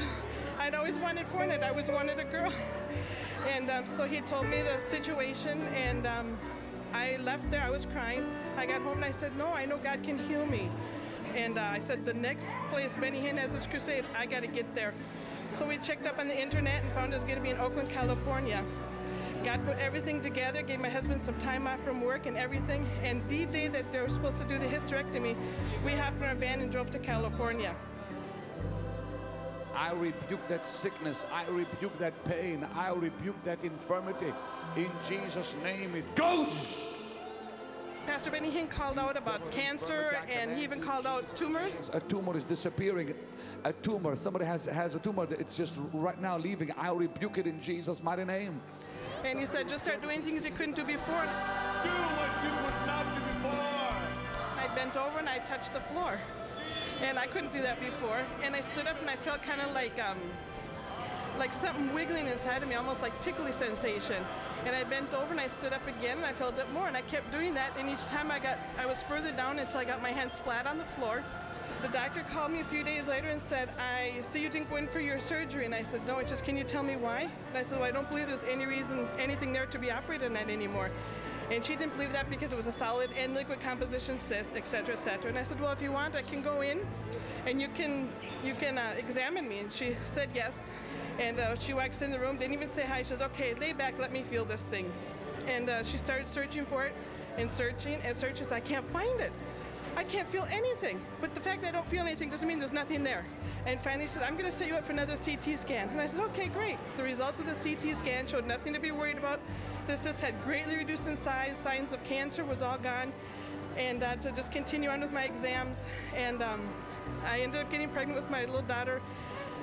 I'd 0.60 0.76
always 0.76 0.98
wanted 0.98 1.28
Fortnite. 1.28 1.64
I 1.64 1.70
always 1.70 1.90
wanted 1.90 2.20
a 2.20 2.26
girl." 2.26 2.52
And 3.48 3.70
um, 3.72 3.88
so 3.88 4.04
he 4.04 4.20
told 4.20 4.48
me 4.48 4.62
the 4.62 4.82
situation, 4.82 5.62
and 5.74 6.06
um, 6.06 6.38
I 6.92 7.16
left 7.24 7.50
there. 7.50 7.62
I 7.62 7.70
was 7.70 7.86
crying. 7.86 8.26
I 8.58 8.66
got 8.66 8.82
home 8.82 8.98
and 8.98 9.06
I 9.06 9.12
said, 9.12 9.36
"No, 9.38 9.48
I 9.48 9.66
know 9.66 9.78
God 9.78 10.04
can 10.04 10.18
heal 10.18 10.46
me." 10.46 10.70
And 11.36 11.58
uh, 11.58 11.62
I 11.62 11.80
said, 11.80 12.06
"The 12.06 12.14
next 12.14 12.54
place 12.70 12.96
Benny 12.96 13.22
Hinn 13.22 13.38
has 13.38 13.54
this 13.54 13.66
crusade, 13.66 14.04
I 14.18 14.26
got 14.26 14.42
to 14.42 14.48
get 14.48 14.76
there." 14.76 14.94
So 15.50 15.66
we 15.66 15.78
checked 15.78 16.08
up 16.08 16.20
on 16.20 16.28
the 16.28 16.40
internet 16.40 16.84
and 16.84 16.92
found 16.94 17.14
it 17.14 17.16
was 17.16 17.24
going 17.24 17.38
to 17.38 17.42
be 17.42 17.50
in 17.50 17.58
Oakland, 17.58 17.90
California. 17.90 18.64
God 19.44 19.66
put 19.66 19.78
everything 19.78 20.22
together, 20.22 20.62
gave 20.62 20.80
my 20.80 20.90
husband 20.90 21.22
some 21.22 21.38
time 21.38 21.66
off 21.66 21.82
from 21.84 22.02
work 22.02 22.26
and 22.26 22.38
everything. 22.38 22.88
And 23.04 23.28
the 23.30 23.46
day 23.46 23.68
that 23.70 23.92
they 23.92 24.00
were 24.00 24.10
supposed 24.10 24.38
to 24.40 24.44
do 24.44 24.58
the 24.58 24.66
hysterectomy, 24.66 25.36
we 25.86 25.92
hopped 25.94 26.18
in 26.18 26.24
our 26.24 26.36
van 26.36 26.62
and 26.62 26.72
drove 26.72 26.92
to 26.92 27.00
California. 27.00 27.76
I 29.74 29.94
rebuke 29.94 30.46
that 30.50 30.68
sickness. 30.68 31.26
I 31.32 31.46
rebuke 31.48 31.98
that 32.00 32.24
pain. 32.26 32.68
I 32.76 32.92
rebuke 32.92 33.42
that 33.46 33.64
infirmity. 33.64 34.34
In 34.76 34.92
Jesus' 35.08 35.56
name, 35.64 35.96
it 35.96 36.16
goes. 36.16 36.99
Pastor 38.10 38.32
Benny 38.32 38.50
Hinn 38.50 38.68
called 38.68 38.98
out 38.98 39.16
about 39.18 39.52
cancer, 39.52 40.18
and 40.32 40.58
he 40.58 40.64
even 40.64 40.82
called 40.82 41.06
out 41.06 41.24
tumors. 41.36 41.92
A 41.94 42.00
tumor 42.00 42.36
is 42.36 42.44
disappearing. 42.44 43.14
A 43.66 43.72
tumor. 43.72 44.16
Somebody 44.16 44.46
has 44.46 44.66
has 44.66 44.96
a 44.96 45.00
tumor. 45.00 45.28
That 45.28 45.40
it's 45.40 45.56
just 45.56 45.76
right 45.94 46.20
now 46.20 46.36
leaving. 46.36 46.72
I 46.72 46.90
rebuke 46.90 47.38
it 47.38 47.46
in 47.46 47.62
Jesus' 47.62 48.02
mighty 48.02 48.26
name. 48.26 48.62
And 49.24 49.38
he 49.38 49.46
said, 49.46 49.70
just 49.70 49.84
start 49.84 50.02
doing 50.02 50.24
things 50.24 50.44
you 50.44 50.50
couldn't 50.50 50.76
do 50.76 50.84
before. 50.84 51.24
Do 51.84 51.90
what 52.18 52.34
you 52.44 52.52
would 52.64 52.88
not 52.88 53.06
do 53.14 53.22
before. 53.30 53.94
I 54.58 54.68
bent 54.74 54.98
over 54.98 55.20
and 55.20 55.30
I 55.30 55.38
touched 55.40 55.76
the 55.76 55.82
floor. 55.82 56.18
And 57.04 57.20
I 57.20 57.28
couldn't 57.28 57.54
do 57.54 57.62
that 57.62 57.80
before. 57.80 58.22
And 58.42 58.56
I 58.56 58.62
stood 58.62 58.88
up 58.88 59.00
and 59.02 59.10
I 59.10 59.18
felt 59.18 59.44
kind 59.44 59.62
of 59.62 59.72
like 59.76 60.02
um, 60.02 60.18
like 61.40 61.54
something 61.54 61.94
wiggling 61.94 62.28
inside 62.28 62.62
of 62.62 62.70
me, 62.70 62.76
almost 62.76 63.02
like 63.02 63.20
tickly 63.22 63.52
sensation. 63.52 64.22
And 64.66 64.76
I 64.76 64.84
bent 64.84 65.14
over 65.14 65.32
and 65.32 65.40
I 65.40 65.48
stood 65.48 65.72
up 65.72 65.88
again 65.88 66.18
and 66.18 66.26
I 66.26 66.34
felt 66.34 66.60
it 66.60 66.72
more. 66.74 66.88
And 66.88 66.98
I 66.98 67.02
kept 67.02 67.32
doing 67.32 67.54
that. 67.54 67.72
And 67.78 67.90
each 67.90 68.06
time 68.06 68.30
I 68.30 68.40
got, 68.40 68.58
I 68.78 68.86
was 68.86 69.02
further 69.04 69.32
down 69.32 69.58
until 69.58 69.80
I 69.80 69.86
got 69.86 70.02
my 70.02 70.12
hands 70.12 70.38
flat 70.38 70.68
on 70.68 70.78
the 70.78 70.84
floor. 70.84 71.24
The 71.82 71.88
doctor 71.88 72.26
called 72.34 72.52
me 72.52 72.60
a 72.60 72.66
few 72.66 72.84
days 72.84 73.08
later 73.08 73.30
and 73.30 73.40
said, 73.40 73.70
I 73.80 74.22
see 74.22 74.42
you 74.42 74.50
didn't 74.50 74.70
go 74.70 74.76
in 74.76 74.88
for 74.88 75.00
your 75.00 75.18
surgery. 75.18 75.66
And 75.66 75.74
I 75.74 75.82
said, 75.82 76.06
no, 76.06 76.18
it's 76.18 76.30
just, 76.30 76.44
can 76.44 76.58
you 76.58 76.66
tell 76.66 76.84
me 76.84 76.98
why? 76.98 77.22
And 77.22 77.58
I 77.58 77.64
said, 77.64 77.80
well, 77.80 77.88
I 77.88 77.92
don't 77.92 78.10
believe 78.10 78.28
there's 78.28 78.44
any 78.44 78.66
reason, 78.66 79.08
anything 79.18 79.54
there 79.54 79.66
to 79.68 79.80
be 79.80 79.90
operated 79.90 80.30
on 80.30 80.38
anymore. 80.50 80.90
And 81.50 81.64
she 81.64 81.76
didn't 81.78 81.94
believe 81.94 82.12
that 82.12 82.30
because 82.30 82.52
it 82.52 82.58
was 82.58 82.68
a 82.68 82.72
solid 82.72 83.10
and 83.18 83.34
liquid 83.34 83.62
composition 83.62 84.20
cyst, 84.20 84.52
et 84.56 84.68
cetera, 84.68 84.94
et 84.94 85.00
cetera. 85.00 85.30
And 85.30 85.40
I 85.40 85.44
said, 85.44 85.60
well, 85.62 85.72
if 85.72 85.82
you 85.82 85.92
want, 85.92 86.16
I 86.16 86.22
can 86.22 86.42
go 86.42 86.62
in 86.62 86.86
and 87.48 87.62
you 87.62 87.70
can, 87.70 88.12
you 88.44 88.56
can 88.56 88.78
uh, 88.78 88.94
examine 88.98 89.48
me. 89.48 89.60
And 89.60 89.72
she 89.72 89.96
said 90.04 90.30
yes. 90.36 90.68
And 91.20 91.38
uh, 91.38 91.60
she 91.60 91.74
walks 91.74 92.02
in 92.02 92.12
the 92.12 92.20
room, 92.20 92.38
didn't 92.38 92.54
even 92.54 92.70
say 92.70 92.84
hi. 92.84 93.00
She 93.00 93.10
says, 93.10 93.22
okay, 93.22 93.54
lay 93.56 93.74
back, 93.74 94.00
let 94.00 94.14
me 94.14 94.24
feel 94.24 94.46
this 94.46 94.62
thing. 94.68 94.90
And 95.48 95.70
uh, 95.70 95.84
she 95.84 95.98
started 95.98 96.30
searching 96.30 96.66
for 96.66 96.86
it 96.86 96.96
and 97.38 97.52
searching 97.52 98.00
and 98.06 98.16
searching. 98.16 98.48
I 98.52 98.62
can't 98.62 98.88
find 98.88 99.20
it. 99.20 99.34
I 99.98 100.06
can't 100.06 100.30
feel 100.30 100.48
anything. 100.50 101.02
But 101.20 101.34
the 101.34 101.42
fact 101.42 101.62
that 101.62 101.70
I 101.70 101.72
don't 101.72 101.88
feel 101.88 102.04
anything 102.04 102.30
doesn't 102.30 102.48
mean 102.48 102.58
there's 102.58 102.72
nothing 102.72 103.04
there. 103.04 103.26
And 103.66 103.82
finally 103.82 104.08
she 104.08 104.14
said, 104.14 104.24
I'm 104.24 104.38
going 104.38 104.50
to 104.50 104.52
set 104.56 104.70
you 104.70 104.76
up 104.76 104.86
for 104.86 104.94
another 104.94 105.18
CT 105.18 105.60
scan. 105.60 105.90
And 105.90 106.00
I 106.00 106.08
said, 106.08 106.22
okay, 106.22 106.48
great. 106.48 106.78
The 106.96 107.04
results 107.04 107.40
of 107.40 107.48
the 107.48 107.54
CT 107.54 107.98
scan 107.98 108.26
showed 108.26 108.46
nothing 108.46 108.74
to 108.74 108.80
be 108.80 108.92
worried 108.92 109.18
about. 109.18 109.42
The 109.88 109.98
cyst 109.98 110.22
had 110.22 110.42
greatly 110.46 110.78
reduced 110.78 111.08
in 111.08 111.18
size. 111.18 111.58
Signs 111.58 111.92
of 111.92 112.02
cancer 112.06 112.46
was 112.46 112.62
all 112.62 112.78
gone. 112.78 113.12
And 113.76 114.04
uh, 114.04 114.16
to 114.18 114.32
just 114.32 114.54
continue 114.54 114.90
on 114.90 115.02
with 115.02 115.12
my 115.12 115.24
exams. 115.24 115.86
And 116.16 116.42
um, 116.42 116.62
I 117.26 117.42
ended 117.42 117.62
up 117.62 117.72
getting 117.72 117.90
pregnant 117.90 118.20
with 118.20 118.30
my 118.30 118.46
little 118.46 118.62
daughter 118.62 119.02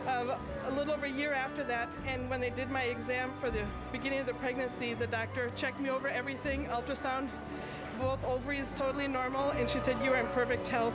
uh, 0.06 0.38
a 0.66 0.70
little 0.70 0.94
over 0.94 1.06
a 1.06 1.10
year 1.10 1.32
after 1.32 1.64
that. 1.64 1.88
And 2.06 2.28
when 2.30 2.40
they 2.40 2.50
did 2.50 2.70
my 2.70 2.82
exam 2.84 3.32
for 3.40 3.50
the 3.50 3.64
beginning 3.92 4.20
of 4.20 4.26
the 4.26 4.34
pregnancy, 4.34 4.94
the 4.94 5.06
doctor 5.06 5.50
checked 5.56 5.80
me 5.80 5.90
over 5.90 6.08
everything, 6.08 6.66
ultrasound, 6.66 7.28
both 8.00 8.22
ovaries 8.24 8.72
totally 8.76 9.08
normal, 9.08 9.50
and 9.50 9.68
she 9.68 9.78
said, 9.78 9.96
You 10.04 10.12
are 10.12 10.18
in 10.18 10.26
perfect 10.28 10.68
health. 10.68 10.94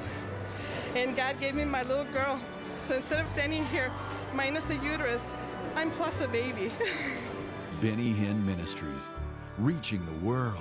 And 0.95 1.15
God 1.15 1.39
gave 1.39 1.55
me 1.55 1.65
my 1.65 1.83
little 1.83 2.05
girl. 2.05 2.39
So 2.87 2.95
instead 2.95 3.19
of 3.19 3.27
standing 3.27 3.65
here 3.65 3.91
minus 4.33 4.69
a 4.69 4.75
uterus, 4.75 5.33
I'm 5.75 5.91
plus 5.91 6.19
a 6.21 6.27
baby. 6.27 6.71
Benny 7.81 8.13
Hinn 8.13 8.45
Ministries, 8.45 9.09
reaching 9.57 10.05
the 10.05 10.25
world, 10.25 10.57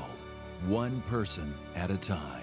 one 0.67 1.03
person 1.03 1.53
at 1.75 1.91
a 1.91 1.97
time. 1.97 2.40